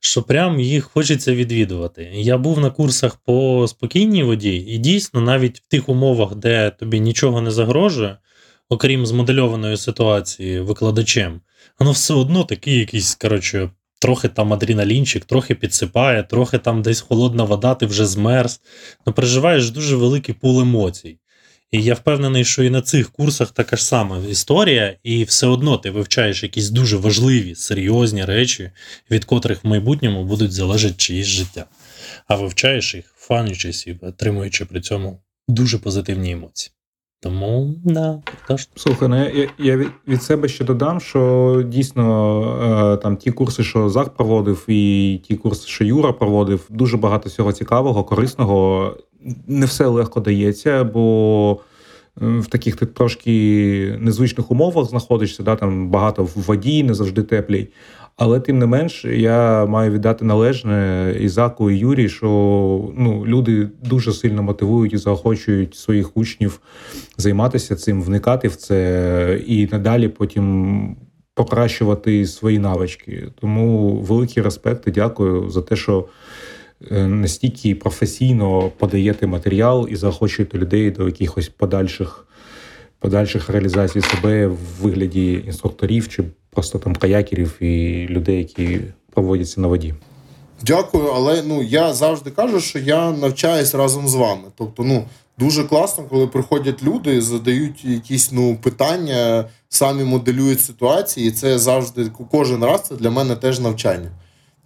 [0.00, 2.10] що прям їх хочеться відвідувати.
[2.14, 7.00] Я був на курсах по спокійній воді, і дійсно, навіть в тих умовах, де тобі
[7.00, 8.16] нічого не загрожує,
[8.68, 11.40] окрім змодельованої ситуації викладачем,
[11.78, 17.44] воно все одно такий якийсь, коротше, трохи там адреналінчик, трохи підсипає, трохи там десь холодна
[17.44, 18.60] вода, ти вже змерз.
[19.06, 21.18] Ну, переживаєш дуже великий пул емоцій.
[21.70, 25.78] І я впевнений, що і на цих курсах така ж сама історія, і все одно
[25.78, 28.70] ти вивчаєш якісь дуже важливі, серйозні речі,
[29.10, 31.66] від котрих в майбутньому будуть залежати чиїсь життя.
[32.26, 36.72] А вивчаєш їх, фанючись і отримуючи при цьому дуже позитивні емоції.
[37.20, 38.68] Тому, да, тож.
[38.74, 43.88] Слухай, ну я, я від, себе ще додам, що дійсно е, там ті курси, що
[43.88, 48.96] Зах проводив, і ті курси, що Юра проводив, дуже багато всього цікавого, корисного.
[49.46, 51.60] Не все легко дається, бо
[52.22, 57.22] е, в таких ти трошки незвичних умовах знаходишся, да, там багато в воді, не завжди
[57.22, 57.68] теплій.
[58.18, 62.28] Але тим не менш, я маю віддати належне Ізаку і Юрі, що
[62.96, 66.60] ну, люди дуже сильно мотивують і заохочують своїх учнів
[67.16, 70.96] займатися цим, вникати в це і надалі потім
[71.34, 73.28] покращувати свої навички.
[73.40, 76.08] Тому великий респект і дякую за те, що
[76.90, 82.24] е, настільки професійно подаєте матеріал і заохочуєте людей до якихось подальших.
[83.00, 86.24] Подальших реалізацій себе в вигляді інструкторів чи
[86.58, 88.80] просто там каякерів і людей, які
[89.10, 89.94] проводяться на воді.
[90.62, 94.42] Дякую, але ну я завжди кажу, що я навчаюсь разом з вами.
[94.56, 95.04] Тобто, ну
[95.38, 102.10] дуже класно, коли приходять люди задають якісь ну питання, самі моделюють ситуації, і це завжди
[102.30, 104.10] кожен раз це для мене теж навчання.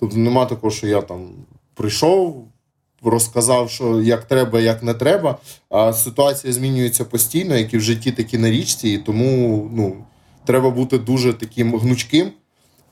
[0.01, 1.29] Тобто нема такого, що я там
[1.75, 2.49] прийшов.
[3.05, 5.39] Розказав, що як треба, як не треба.
[5.71, 8.89] А ситуація змінюється постійно, як і в житті, так і на річці.
[8.89, 9.97] І тому ну,
[10.45, 12.31] треба бути дуже таким гнучким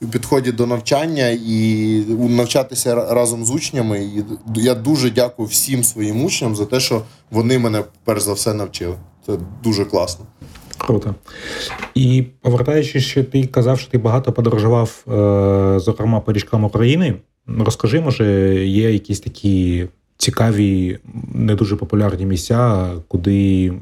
[0.02, 4.04] у підході до навчання і навчатися разом з учнями.
[4.04, 4.24] І
[4.56, 8.94] я дуже дякую всім своїм учням за те, що вони мене перш за все навчили.
[9.26, 9.32] Це
[9.62, 10.26] дуже класно.
[10.78, 11.14] Круто.
[11.94, 17.14] І повертаючись, що ти казав, що ти багато подорожував, е, зокрема, по річкам України.
[17.58, 19.86] Розкажи, може, є якісь такі
[20.16, 20.98] цікаві,
[21.34, 23.72] не дуже популярні місця, куди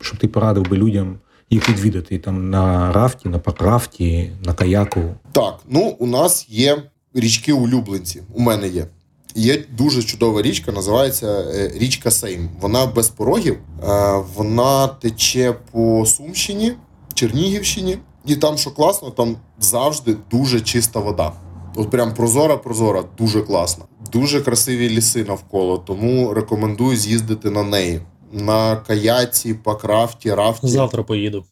[0.00, 1.18] щоб ти порадив би людям
[1.50, 5.02] їх відвідати там на рафті, на пакрафті, на каяку?
[5.32, 6.82] Так, ну у нас є
[7.14, 8.22] річки улюбленці.
[8.34, 8.86] У мене є.
[9.34, 12.48] Є дуже чудова річка, називається е, річка Сейм.
[12.60, 16.72] Вона без порогів, е, вона тече по Сумщині,
[17.14, 21.32] Чернігівщині, і там, що класно, там завжди дуже чиста вода.
[21.76, 23.84] От прям прозора, прозора, дуже класна.
[24.12, 28.00] Дуже красиві ліси навколо, тому рекомендую з'їздити на неї
[28.32, 30.68] на каяці, пакрафті, рафті.
[30.68, 31.44] Завтра поїду.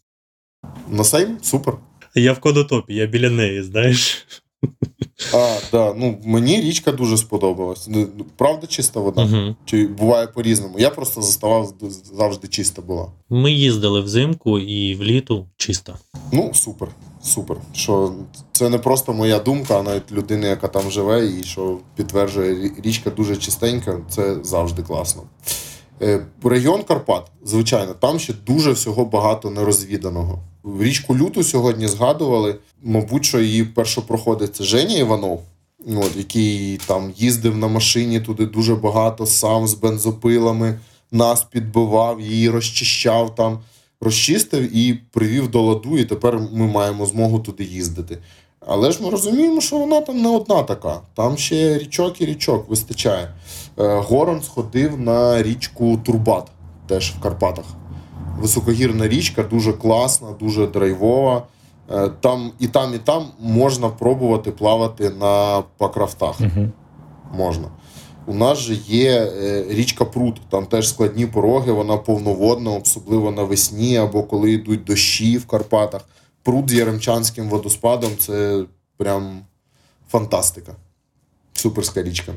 [0.89, 1.39] На сейм?
[1.43, 1.75] Супер.
[2.15, 4.27] Я в кодотопі, я біля неї, знаєш.
[5.35, 5.95] А, да.
[5.97, 7.89] Ну, Мені річка дуже сподобалась.
[8.37, 9.23] Правда, чиста вода?
[9.25, 9.57] Угу.
[9.65, 10.79] Чи буває по-різному?
[10.79, 11.75] Я просто заставав
[12.15, 13.07] завжди чиста була.
[13.31, 15.95] Ми їздили взимку і вліту чисто.
[16.33, 16.89] Ну, супер,
[17.23, 17.57] супер.
[17.75, 18.15] Що
[18.53, 23.11] Це не просто моя думка, а навіть людина, яка там живе, і що підтверджує, річка
[23.11, 25.23] дуже чистенька, це завжди класно.
[26.03, 30.39] Е, регіон Карпат, звичайно, там ще дуже всього багато нерозвіданого.
[30.81, 35.43] Річку Люту сьогодні згадували, мабуть, що її першопроходить це Женя Іванов,
[35.87, 40.79] от, який там їздив на машині туди дуже багато, сам з бензопилами,
[41.13, 43.59] нас підбивав, її розчищав там,
[44.01, 48.19] розчистив і привів до ладу, і тепер ми маємо змогу туди їздити.
[48.67, 51.01] Але ж ми розуміємо, що вона там не одна така.
[51.15, 53.29] Там ще річок і річок вистачає.
[53.79, 56.47] Е, Горон сходив на річку Турбат,
[56.87, 57.65] теж в Карпатах.
[58.39, 61.43] Високогірна річка, дуже класна, дуже драйвова.
[61.93, 66.41] Е, там і там, і там можна пробувати плавати на покрафтах.
[66.41, 66.69] Угу.
[67.37, 67.69] Можна.
[68.27, 73.97] У нас же є е, річка Прут, там теж складні пороги, вона повноводна, особливо навесні
[73.97, 76.05] або коли йдуть дощі в Карпатах.
[76.45, 78.65] Пруд з Яремчанським водоспадом це
[78.97, 79.41] прям
[80.11, 80.75] фантастика.
[81.53, 82.33] Суперська річка.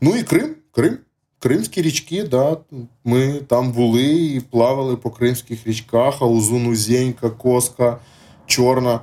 [0.00, 0.54] Ну і Крим.
[0.72, 0.98] Крим.
[1.38, 2.56] Кримські річки, да,
[3.04, 7.98] ми там були і плавали по кримських річках, Аузун, Узенька, Коска,
[8.46, 9.00] Чорна.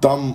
[0.00, 0.34] Там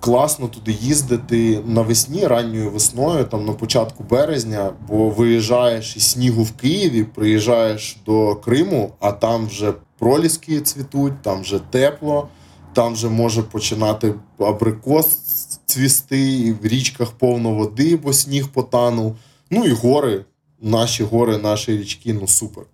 [0.00, 6.52] класно туди їздити навесні, ранньою весною, там на початку березня, бо виїжджаєш із снігу в
[6.52, 12.28] Києві, приїжджаєш до Криму, а там вже проліски цвітуть, там вже тепло,
[12.72, 15.18] там вже може починати абрикос
[15.66, 19.16] цвісти, і в річках повно води, бо сніг потанув.
[19.50, 20.24] Ну і гори,
[20.60, 22.64] наші гори, наші річки, ну супер.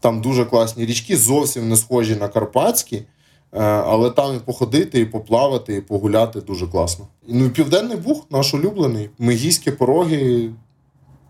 [0.00, 3.02] Там дуже класні річки, зовсім не схожі на Карпатські.
[3.52, 7.06] Е, але там і походити, і поплавати, і погуляти дуже класно.
[7.28, 9.10] Ну і Південний Буг, наш улюблений.
[9.18, 10.50] Мегійські пороги.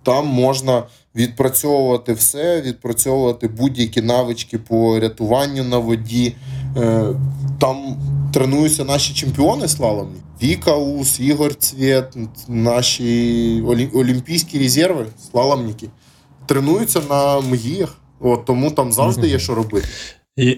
[0.02, 0.82] Там можна
[1.14, 6.34] відпрацьовувати все, відпрацьовувати будь-які навички по рятуванню на воді.
[6.76, 7.04] Е,
[7.60, 7.96] там
[8.32, 10.20] тренуються наші чемпіони слаломні.
[10.42, 12.16] Віка Ус, Ігор Цвєт,
[12.48, 13.62] наші
[13.94, 15.88] олімпійські резерви, слаломники.
[16.46, 17.98] Тренуються на Мегіях.
[18.20, 19.88] От, Тому там завжди є що робити.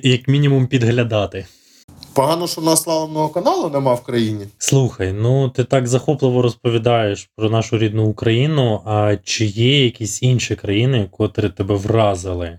[0.03, 1.47] Як мінімум підглядати.
[2.13, 4.47] Погано, що в нас славного каналу нема в країні.
[4.59, 8.81] Слухай, ну ти так захопливо розповідаєш про нашу рідну Україну.
[8.85, 12.59] А чи є якісь інші країни, котрі тебе вразили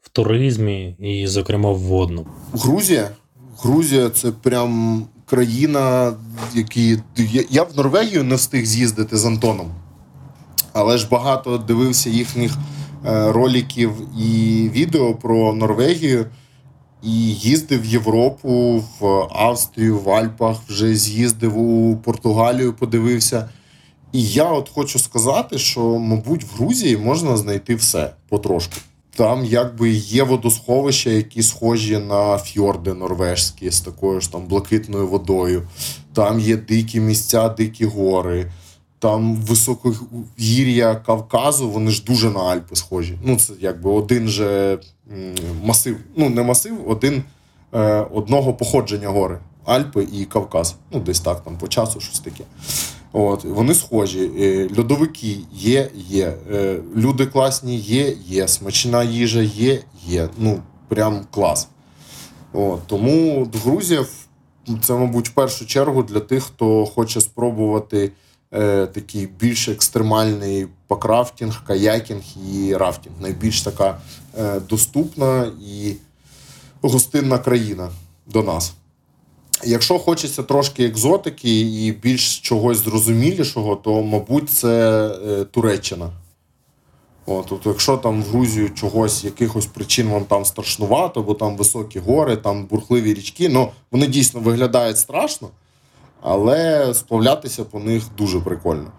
[0.00, 2.26] в туризмі і, зокрема, в водну?
[2.52, 3.10] Грузія.
[3.62, 6.14] Грузія це прям країна,
[6.54, 6.98] які
[7.50, 9.70] я в Норвегію не встиг з'їздити з Антоном,
[10.72, 12.52] але ж багато дивився їхніх
[13.06, 16.26] е, роликів і відео про Норвегію.
[17.02, 23.48] І їздив в Європу, в Австрію, в Альпах, вже з'їздив у Португалію, подивився.
[24.12, 28.74] І я от хочу сказати, що, мабуть, в Грузії можна знайти все потрошку.
[29.16, 35.68] Там якби є водосховища, які схожі на фьорди норвежські з такою ж там блакитною водою.
[36.12, 38.52] Там є дикі місця, дикі гори.
[38.98, 43.18] Там високогір'я Кавказу, вони ж дуже на Альпи схожі.
[43.24, 44.78] Ну, це якби один же
[45.62, 47.22] масив, ну не масив, один
[47.74, 49.38] е, одного походження гори.
[49.64, 50.74] Альпи і Кавказ.
[50.92, 52.44] Ну, десь так, там по часу щось таке.
[53.12, 54.30] От, Вони схожі.
[54.38, 56.34] Е, льодовики є, є.
[56.52, 58.48] Е, люди класні є, є.
[58.48, 60.28] Смачна їжа є, є.
[60.38, 61.68] Ну, прям клас.
[62.52, 64.04] От, Тому Грузія
[64.82, 68.12] це, мабуть, в першу чергу для тих, хто хоче спробувати
[68.52, 72.22] е, такий більш екстремальний пакрафтінг, каякінг
[72.52, 73.14] і рафтінг.
[73.20, 74.00] Найбільш така
[74.38, 75.94] е, доступна і
[76.82, 77.90] гостинна країна
[78.26, 78.72] до нас.
[79.64, 86.10] Якщо хочеться трошки екзотики і більш чогось зрозумілішого, то, мабуть, це е, Туреччина.
[87.26, 91.98] От, тобто, Якщо там в Грузію чогось, якихось причин вам там страшнувато, бо там високі
[91.98, 95.48] гори, там бурхливі річки, ну вони дійсно виглядають страшно
[96.20, 98.92] але сплавлятися по них дуже прикольно.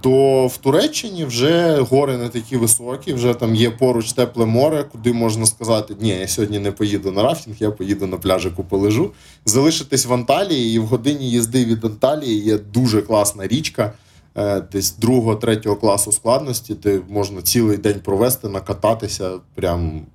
[0.00, 5.12] То в Туреччині вже гори не такі високі, вже там є поруч тепле море, куди
[5.12, 9.10] можна сказати, ні, я сьогодні не поїду на рафтинг, я поїду на пляжику полежу.
[9.44, 13.92] Залишитись в Анталії, і в годині їзди від Анталії є дуже класна річка,
[14.36, 20.06] е, десь другого, третього класу складності, де можна цілий день провести, накататися, прям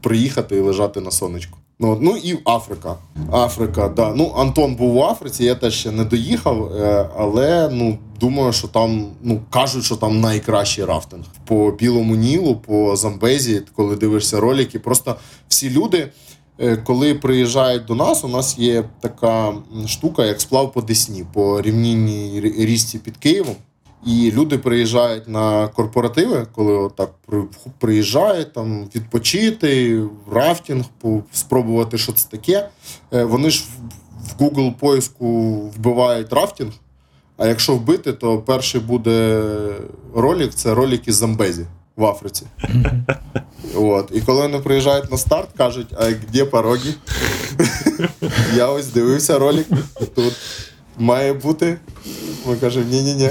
[0.00, 1.58] приїхати і лежати на сонечку.
[1.78, 2.96] Ну ну і Африка.
[3.32, 4.14] Африка, да.
[4.14, 8.68] Ну Антон був в Африці, я теж ще не доїхав, е, але ну думаю, що
[8.68, 14.78] там ну кажуть, що там найкращий рафтинг по білому нілу, по Замбезі, коли дивишся ролики.
[14.78, 15.16] Просто
[15.48, 16.08] всі люди,
[16.58, 19.54] е, коли приїжджають до нас, у нас є така
[19.86, 23.56] штука, як сплав по Десні, по рівнінній річці під Києвом.
[24.06, 27.10] І люди приїжджають на корпоративи, коли так
[27.78, 30.02] приїжджають там відпочити,
[30.32, 30.84] рафтинг,
[31.32, 32.68] спробувати, що це таке.
[33.12, 33.64] Е, вони ж
[34.20, 36.72] в Google поиску вбивають рафтинг.
[37.36, 39.42] А якщо вбити, то перший буде
[40.14, 42.46] ролик це ролик із Замбезі в Африці.
[43.74, 44.10] От.
[44.14, 46.94] І коли вони приїжджають на старт, кажуть, а де пороги?
[48.56, 49.66] Я ось дивився ролик.
[50.14, 50.34] Тут
[50.98, 51.78] має бути.
[52.46, 53.30] Ми кажемо, ні-ні-ні.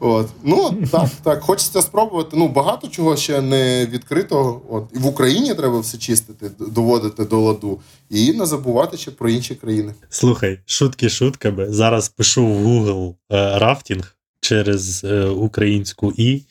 [0.00, 0.28] От.
[0.44, 2.36] Ну, так, так, хочеться спробувати.
[2.36, 4.62] Ну, багато чого ще не відкрито.
[4.70, 4.84] От.
[4.94, 7.80] І в Україні треба все чистити, доводити до ладу.
[8.10, 9.94] І не забувати ще про інші країни.
[10.08, 11.66] Слухай, шутки шутками.
[11.72, 16.42] Зараз пишу в Google е, рафтінг через е, українську І,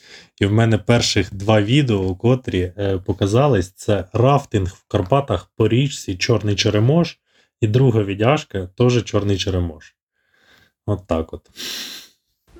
[0.41, 6.15] і в мене перших два відео, котрі е, показались, це рафтинг в Карпатах по річці
[6.15, 7.19] Чорний Черемош,
[7.61, 9.97] і друга відяжка теж Чорний Черемош.
[10.88, 11.41] От так от.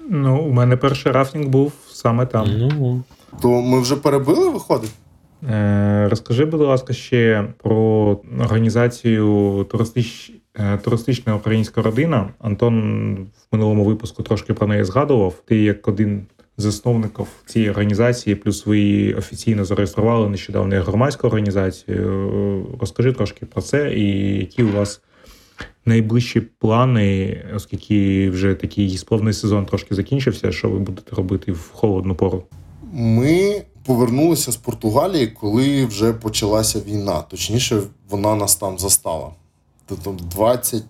[0.10, 2.48] Ну, у мене перший рафтинг був саме там.
[2.58, 3.04] Ну.
[3.42, 4.92] То ми вже перебили, виходить?
[5.50, 10.32] Е, розкажи, будь ласка, ще про організацію туристич...
[10.56, 12.30] Е, туристична українська родина.
[12.40, 15.34] Антон в минулому випуску трошки про неї згадував.
[15.46, 16.26] Ти як один
[16.58, 22.68] з засновників цієї організації, плюс ви офіційно зареєстрували нещодавно громадську організацію.
[22.80, 25.02] Розкажи трошки про це і які у вас
[25.88, 30.52] найближчі плани, оскільки вже такий сплавний сезон трошки закінчився.
[30.52, 32.44] Що ви будете робити в холодну пору?
[32.94, 37.22] Ми повернулися з Португалії, коли вже почалася війна.
[37.22, 39.30] Точніше, вона нас там застала.
[39.86, 40.84] Тобто 20...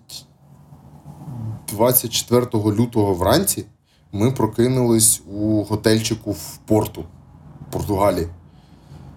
[1.72, 3.64] 24 лютого вранці
[4.12, 7.04] ми прокинулись у готельчику в порту
[7.68, 8.28] в Португалії.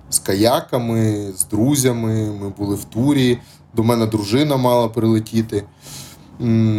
[0.10, 2.32] З каяками, з друзями.
[2.42, 3.38] Ми були в турі.
[3.76, 5.64] До мене дружина мала прилетіти.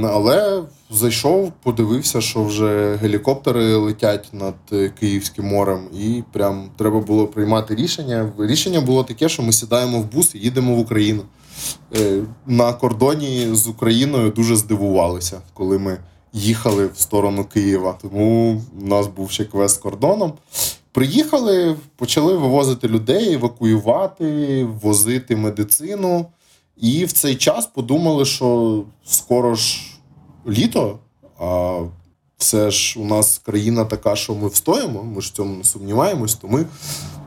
[0.04, 7.26] Але зайшов, подивився, що вже гелікоптери летять над е, Київським морем, і прям треба було
[7.26, 8.32] приймати рішення.
[8.38, 11.22] Рішення було таке, що ми сідаємо в бус і їдемо в Україну.
[11.96, 15.98] Е, на кордоні з Україною дуже здивувалися, коли ми
[16.32, 17.98] їхали в сторону Києва.
[18.02, 20.32] Тому у нас був ще квест кордоном.
[20.92, 26.26] Приїхали, почали вивозити людей, евакуювати, возити медицину.
[26.82, 29.80] І в цей час подумали, що скоро ж
[30.48, 30.98] літо,
[31.38, 31.78] а
[32.38, 36.34] все ж у нас країна така, що ми встоїмо, ми ж в цьому не сумніваємось,
[36.34, 36.66] то ми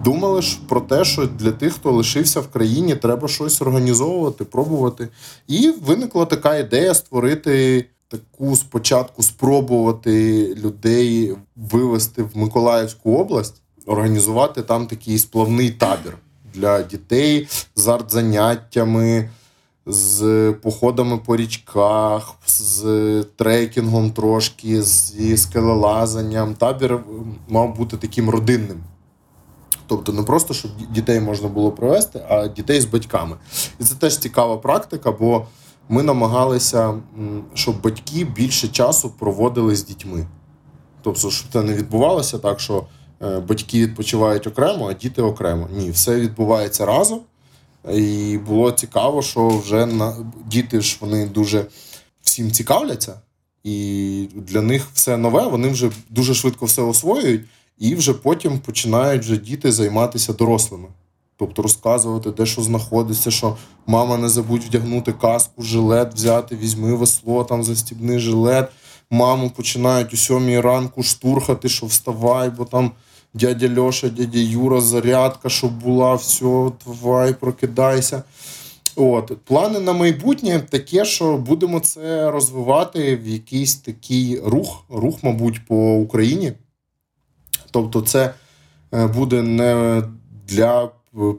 [0.04, 5.08] думали ж про те, що для тих, хто лишився в країні, треба щось організовувати, пробувати.
[5.48, 7.86] І виникла така ідея створити.
[8.08, 16.18] Таку спочатку спробувати людей вивезти в Миколаївську область, організувати там такий сплавний табір
[16.54, 19.30] для дітей з арт-заняттями,
[19.86, 22.84] з походами по річках, з
[23.36, 26.56] трекінгом трошки, зі скелелазанням.
[26.56, 27.00] Табір
[27.48, 28.84] мав бути таким родинним.
[29.88, 33.36] Тобто не просто, щоб дітей можна було провести, а дітей з батьками.
[33.80, 35.46] І це теж цікава практика, бо
[35.90, 36.94] ми намагалися,
[37.54, 40.28] щоб батьки більше часу проводили з дітьми.
[41.02, 42.86] Тобто, щоб це не відбувалося так, що
[43.22, 45.68] е, батьки відпочивають окремо, а діти окремо.
[45.72, 47.22] Ні, все відбувається разом.
[47.94, 50.16] І було цікаво, що вже на
[50.46, 51.66] діти ж вони дуже
[52.22, 53.20] всім цікавляться,
[53.64, 55.48] і для них все нове.
[55.48, 57.42] Вони вже дуже швидко все освоюють,
[57.80, 60.88] і вже потім починають вже діти займатися дорослими.
[61.38, 63.58] Тобто розказувати, де що знаходиться, що
[63.88, 68.70] мама не забудь вдягнути каску, жилет взяти, візьми весло, там застібни жилет.
[69.10, 72.92] Маму починають у сьомій ранку штурхати, що вставай, бо там
[73.36, 78.24] дядя Льоша, дядя Юра, зарядка, щоб була, все, давай, прокидайся.
[78.96, 85.66] От, Плани на майбутнє таке, що будемо це розвивати в якийсь такий рух, рух, мабуть,
[85.68, 86.54] по Україні.
[87.72, 88.34] Тобто, це
[88.94, 90.04] е, буде не
[90.48, 90.90] для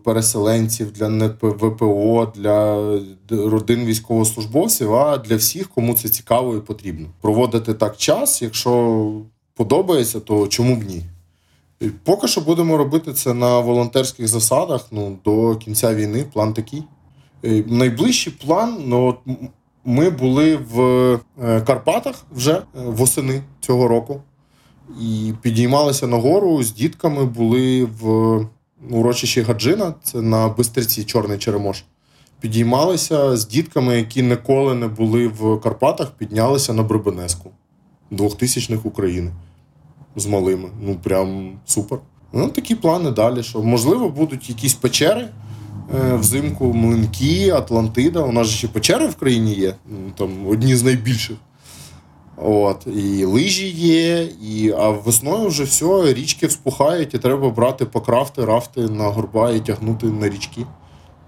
[0.05, 2.91] переселенців, для ВПО, для
[3.31, 7.07] родин військовослужбовців, а для всіх, кому це цікаво і потрібно.
[7.21, 9.13] Проводити так час, якщо
[9.55, 11.03] подобається, то чому б ні?
[12.05, 14.87] Поки що будемо робити це на волонтерських засадах.
[14.91, 16.83] Ну, до кінця війни план такий.
[17.67, 19.39] Найближчий план, ну от
[19.85, 20.81] ми були в
[21.43, 24.21] е, Карпатах вже е, восени цього року
[25.01, 27.25] і підіймалися на гору з дітками.
[27.25, 28.41] Були в
[28.91, 31.85] урочищі Гаджина, це на Бистрці Чорний Черемош.
[32.41, 37.51] Підіймалися з дітками, які ніколи не були в Карпатах, піднялися на Бребенеску
[38.11, 39.33] двохтисячних України
[40.17, 40.69] з малими.
[40.81, 41.99] Ну прям супер.
[42.33, 43.43] Ну, Такі плани далі.
[43.43, 45.29] Що можливо будуть якісь печери
[45.95, 48.21] е, взимку, млинки, Атлантида.
[48.21, 51.37] У нас же ще печери в країні є, ну, там одні з найбільших.
[52.37, 58.45] От, І лижі є, і, а весною вже все, річки вспухають, і треба брати покрафти,
[58.45, 60.67] рафти на горба і тягнути на річки.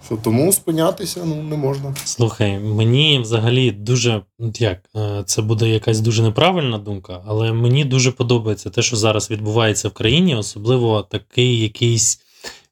[0.06, 1.94] Що тому спинятися ну, не можна.
[2.04, 4.22] Слухай, мені взагалі дуже
[4.58, 9.30] як е, це буде якась дуже неправильна думка, але мені дуже подобається те, що зараз
[9.30, 12.20] відбувається в країні, особливо такий якийсь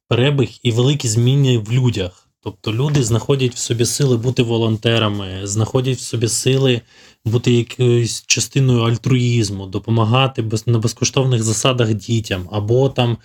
[0.08, 2.28] перебіг і великі зміни в людях.
[2.46, 6.80] Тобто люди знаходять в собі сили бути волонтерами, знаходять в собі сили
[7.26, 13.18] бути якоюсь частиною альтруїзму, допомагати на безкоштовних засадах дітям, або там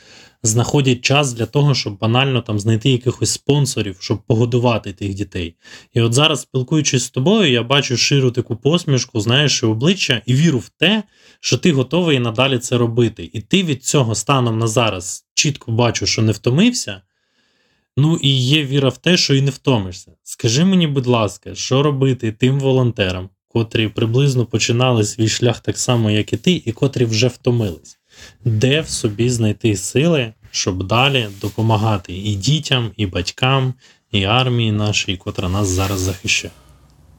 [0.43, 5.55] знаходять час для того, щоб банально там знайти якихось спонсорів, щоб погодувати тих дітей.
[5.93, 10.33] І от зараз, спілкуючись з тобою, я бачу ширу таку посмішку, знаєш, і обличчя, і
[10.33, 11.03] віру в те,
[11.39, 13.29] що ти готовий надалі це робити.
[13.33, 17.01] І ти від цього станом на зараз чітко бачу, що не втомився.
[17.97, 20.11] Ну і є віра в те, що і не втомишся.
[20.23, 26.11] Скажи мені, будь ласка, що робити тим волонтерам, котрі приблизно починали свій шлях так само,
[26.11, 27.97] як і ти, і котрі вже втомились?
[28.45, 33.73] Де в собі знайти сили щоб далі допомагати і дітям, і батькам,
[34.11, 36.53] і армії нашій, котра нас зараз захищає?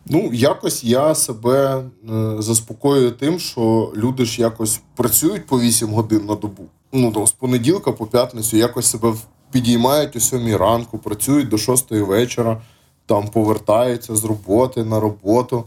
[0.06, 6.26] Ну, якось я себе е, заспокоюю тим, що люди ж якось працюють по 8 годин
[6.26, 6.64] на добу.
[6.92, 9.14] Ну, там, з понеділка по п'ятницю якось себе
[9.50, 12.62] підіймають о 7 ранку, працюють до 6 вечора,
[13.06, 15.64] там повертаються з роботи на роботу,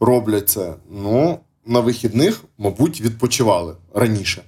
[0.00, 0.74] роблять це.
[0.90, 4.42] Ну, на вихідних, мабуть, відпочивали раніше.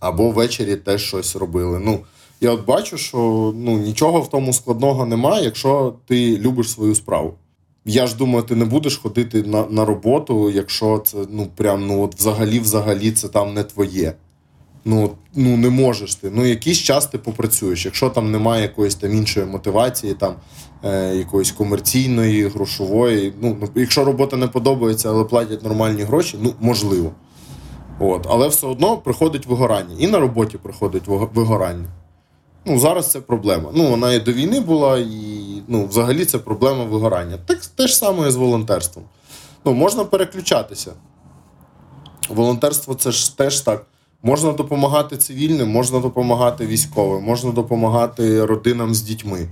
[0.00, 1.78] Або ввечері теж щось робили.
[1.78, 2.00] Ну,
[2.40, 3.18] я от бачу, що
[3.56, 7.34] ну, нічого в тому складного немає, якщо ти любиш свою справу.
[7.84, 12.02] Я ж думаю, ти не будеш ходити на на роботу, якщо це ну прям ну
[12.02, 14.14] от взагалі, взагалі це там не твоє.
[14.88, 16.30] Ну ну не можеш ти.
[16.30, 17.84] Ну якийсь час ти попрацюєш.
[17.84, 20.34] Якщо там немає якоїсь там іншої мотивації, там
[20.84, 23.32] е, якоїсь комерційної, грошової.
[23.40, 27.12] Ну, ну якщо робота не подобається, але платять нормальні гроші, ну можливо.
[27.98, 29.96] От, але все одно приходить вигорання.
[29.98, 31.88] І на роботі приходить вигорання.
[32.64, 33.70] Ну, зараз це проблема.
[33.74, 37.38] Ну, вона і до війни була, і ну, взагалі це проблема вигорання.
[37.46, 39.04] Так те ж саме і з волонтерством.
[39.64, 40.92] Ну, можна переключатися.
[42.28, 43.86] Волонтерство це ж теж так.
[44.22, 49.48] Можна допомагати цивільним, можна допомагати військовим, можна допомагати родинам з дітьми.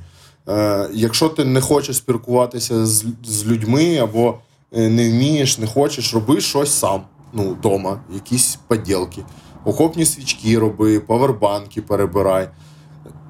[0.49, 4.39] Е, Якщо ти не хочеш спілкуватися з з людьми або
[4.73, 7.03] е, не вмієш, не хочеш, роби щось сам
[7.33, 9.23] ну, вдома, якісь поділки.
[9.64, 12.49] Окопні свічки роби, павербанки перебирай.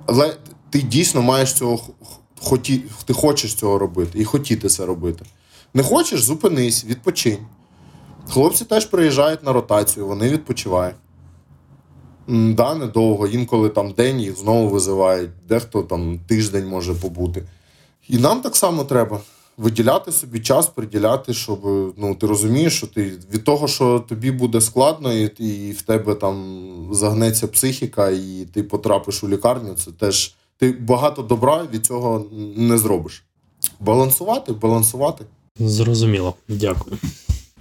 [0.06, 0.36] Але
[0.70, 1.80] ти дійсно маєш цього
[2.40, 5.24] хоті, ти хочеш цього робити і хотіти це робити.
[5.74, 7.38] Не хочеш, зупинись, відпочинь.
[8.28, 10.96] Хлопці теж приїжджають на ротацію, вони відпочивають.
[12.28, 17.42] Да, недовго, інколи там день їх знову визивають, дехто там тиждень може побути.
[18.08, 19.20] І нам так само треба
[19.56, 21.60] виділяти собі час, приділяти, щоб
[21.96, 26.14] ну, ти розумієш, що ти від того, що тобі буде складно, і, і в тебе
[26.14, 32.24] там загнеться психіка, і ти потрапиш у лікарню, це теж ти багато добра від цього
[32.56, 33.24] не зробиш.
[33.80, 35.24] Балансувати, балансувати.
[35.58, 36.98] Зрозуміло, дякую.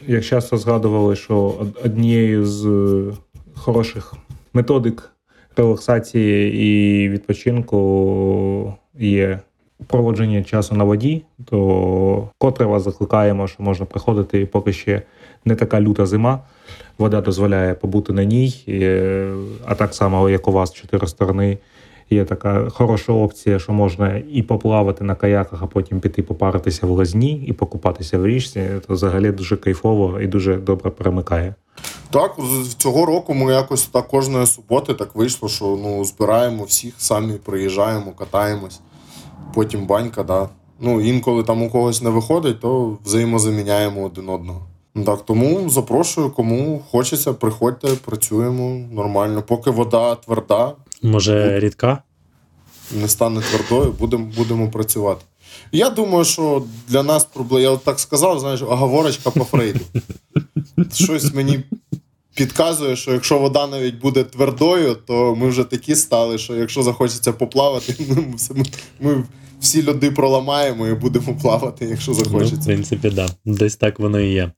[0.08, 3.14] Як часто згадували, що однією з е,
[3.56, 4.14] хороших
[4.56, 5.12] методик
[5.58, 9.40] релаксації і відпочинку є
[9.88, 15.02] проводження часу на воді, то котре вас закликаємо, що можна приходити, поки ще
[15.46, 16.40] не така люта зима.
[16.98, 18.54] Вода дозволяє побути на ній,
[19.66, 21.58] а так само, як у вас чотири сторони.
[22.10, 26.90] Є така хороша опція, що можна і поплавати на каяках, а потім піти попаритися в
[26.90, 28.70] лазні і покупатися в річці.
[28.88, 31.56] То взагалі дуже кайфово і дуже добре перемикає.
[32.10, 32.36] Так,
[32.78, 38.12] цього року ми якось так кожної суботи так вийшло, що ну збираємо всіх, самі приїжджаємо,
[38.12, 38.80] катаємось,
[39.54, 40.50] потім банька, да.
[40.80, 44.62] Ну інколи там у когось не виходить, то взаємозаміняємо один одного.
[45.04, 49.44] Так, тому запрошую, кому хочеться, приходьте, працюємо нормально.
[49.48, 52.04] Поки вода тверда, Може, рідка?
[52.92, 55.26] Не стане твердою, будемо будемо працювати.
[55.72, 57.62] Я думаю, що для нас проблема.
[57.62, 59.80] Я от так сказав, знаєш, оговорочка по Фрейду.
[60.94, 61.64] Щось мені
[62.36, 67.34] підказує, що якщо вода навіть буде твердою, то ми вже такі стали, що якщо захочеться
[67.34, 68.66] поплавати, ми, ми,
[69.00, 69.24] ми
[69.66, 72.56] всі люди проламаємо і будемо плавати, якщо захочеться.
[72.56, 73.14] Ну, В принципі, так.
[73.14, 73.28] Да.
[73.46, 74.52] Десь так воно і є.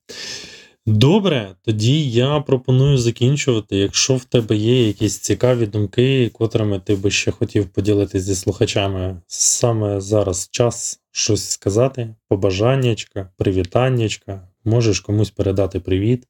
[0.86, 3.78] Добре, тоді я пропоную закінчувати.
[3.78, 9.22] Якщо в тебе є якісь цікаві думки, котрими ти би ще хотів поділитися зі слухачами,
[9.28, 16.24] саме зараз час щось сказати, побажаннячка, привітаннячка, можеш комусь передати привіт.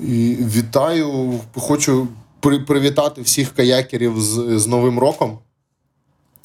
[0.00, 2.08] І Вітаю, хочу
[2.66, 5.38] привітати всіх каякерів з, з Новим роком,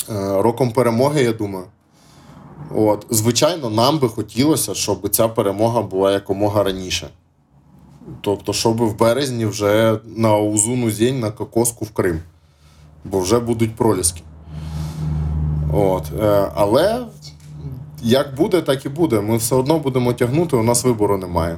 [0.09, 1.65] роком перемоги, я думаю.
[2.75, 7.09] От, Звичайно, нам би хотілося, щоб ця перемога була якомога раніше.
[8.21, 12.19] Тобто, щоб в березні вже на Узуну Зень на Кокоску в Крим.
[13.05, 14.21] Бо вже будуть проліски.
[15.73, 16.03] От.
[16.21, 17.05] Е, але
[18.03, 19.21] як буде, так і буде.
[19.21, 21.57] Ми все одно будемо тягнути, у нас вибору немає.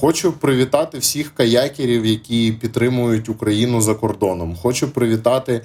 [0.00, 4.56] Хочу привітати всіх каякерів, які підтримують Україну за кордоном.
[4.56, 5.62] Хочу привітати е,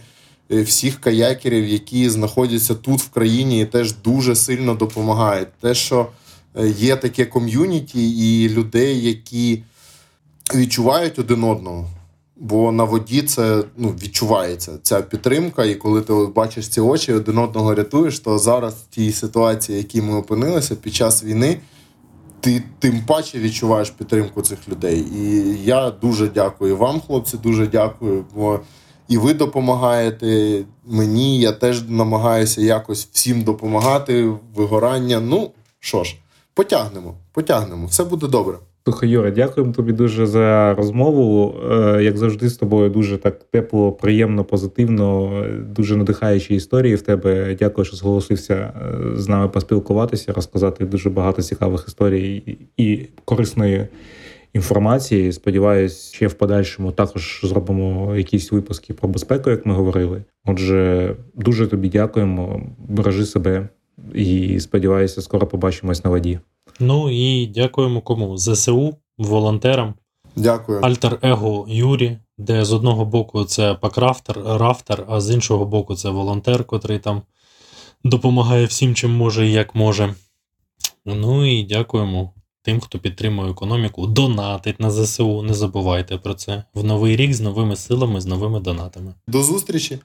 [0.50, 5.48] всіх каякерів, які знаходяться тут в країні і теж дуже сильно допомагають.
[5.62, 6.08] Те, що
[6.56, 9.64] е, є таке ком'юніті і людей, які
[10.56, 11.90] відчувають один одного.
[12.38, 17.38] Бо на воді це ну, відчувається ця підтримка, і коли ти бачиш ці очі, один
[17.38, 21.58] одного рятуєш, то зараз в тій ситуації, в якій ми опинилися під час війни,
[22.40, 25.06] ти тим паче відчуваєш підтримку цих людей.
[25.16, 28.26] І я дуже дякую вам, хлопці, дуже дякую.
[28.36, 28.60] Бо
[29.08, 31.40] і ви допомагаєте мені.
[31.40, 34.32] Я теж намагаюся якось всім допомагати.
[34.56, 35.20] Вигорання.
[35.20, 36.16] Ну що ж,
[36.54, 38.56] потягнемо, потягнемо, все буде добре.
[38.88, 41.56] Слухай, Юра, дякуємо тобі дуже за розмову.
[41.72, 47.02] Е, Як завжди, з тобою дуже так тепло, приємно, позитивно, е, дуже надихаючі історії в
[47.02, 47.56] тебе.
[47.60, 52.36] Дякую, що зголосився е, з нами поспілкуватися, розказати дуже багато цікавих історій
[52.78, 53.88] і- і корисної
[54.56, 55.32] інформації.
[55.32, 60.24] Сподіваюсь, ще в подальшому також зробимо якісь випуски про безпеку, як ми говорили.
[60.46, 62.62] Отже, дуже тобі дякуємо.
[62.78, 63.70] Бережи себе
[64.14, 66.40] і сподіваюся, скоро побачимось на воді.
[66.80, 68.38] Ну і дякуємо кому?
[68.38, 69.94] ЗСУ, волонтерам,
[70.36, 70.80] Дякую.
[70.82, 76.64] альтер-его Юрі, де з одного боку це пакрафтер, рафтер, а з іншого боку це волонтер,
[76.64, 77.22] котрий там
[78.04, 80.14] допомагає всім, чим може і як може.
[81.06, 82.34] Ну і дякуємо
[82.66, 85.42] тим, хто підтримує економіку, донатить на ЗСУ.
[85.42, 86.64] Не забувайте про це.
[86.74, 89.14] В новий рік з новими силами, з новими донатами.
[89.28, 90.00] До зустрічі.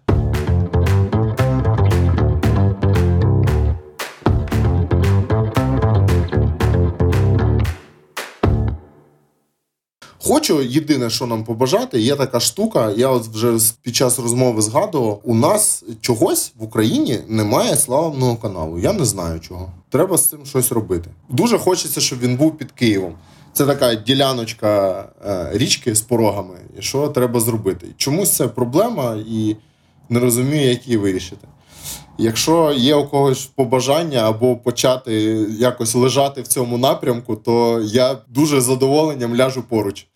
[10.31, 12.93] Хочу єдине, що нам побажати, є така штука.
[12.97, 15.21] Я от вже під час розмови згадував.
[15.25, 18.79] У нас чогось в Україні немає славного каналу.
[18.79, 19.73] Я не знаю чого.
[19.89, 21.11] Треба з цим щось робити.
[21.29, 23.15] Дуже хочеться, щоб він був під Києвом.
[23.53, 26.59] Це така діляночка е, річки з порогами.
[26.79, 27.87] І що треба зробити?
[27.97, 29.57] Чомусь це проблема, і
[30.09, 31.49] не розумію, як її вирішити.
[32.19, 35.13] Якщо є у когось побажання або почати
[35.59, 40.07] якось лежати в цьому напрямку, то я дуже задоволенням ляжу поруч.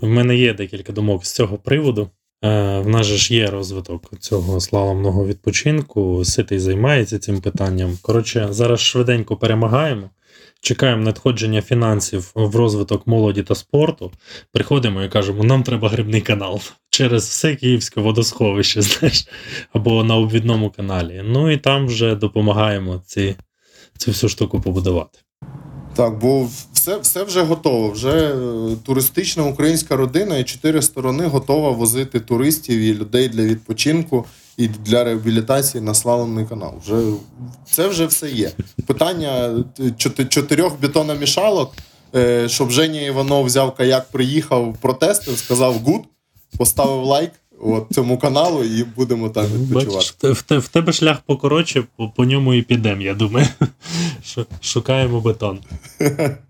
[0.00, 2.10] В мене є декілька думок з цього приводу.
[2.44, 6.24] Е, в нас же ж є розвиток цього славного відпочинку.
[6.24, 7.98] Ситий займається цим питанням.
[8.02, 10.10] Коротше, зараз швиденько перемагаємо.
[10.60, 14.12] Чекаємо надходження фінансів в розвиток молоді та спорту.
[14.52, 16.60] Приходимо і кажемо, нам треба грибний канал
[16.90, 19.28] через все київське водосховище, знаєш,
[19.72, 21.22] або на обвідному каналі.
[21.24, 23.36] Ну і там вже допомагаємо ці,
[23.98, 25.18] цю всю штуку побудувати.
[25.94, 26.48] Так, бо
[26.96, 27.90] все, все вже готово.
[27.90, 34.24] Вже е, туристична українська родина і чотири сторони готова возити туристів і людей для відпочинку
[34.56, 36.74] і для реабілітації на славний канал.
[36.84, 37.02] Вже
[37.70, 38.50] це вже все є.
[38.86, 41.72] Питання е, чотирьох бетономішалок,
[42.14, 46.00] е, щоб Женя Іванов взяв каяк, приїхав, протестив, сказав good,
[46.58, 49.94] поставив лайк от, цьому каналу, і будемо там відпочивати.
[49.96, 53.46] Бачиш, в, в, те- в тебе шлях покоротше, по, по ньому і підемо, я думаю.
[54.24, 55.58] Шу- Шукаємо бетон.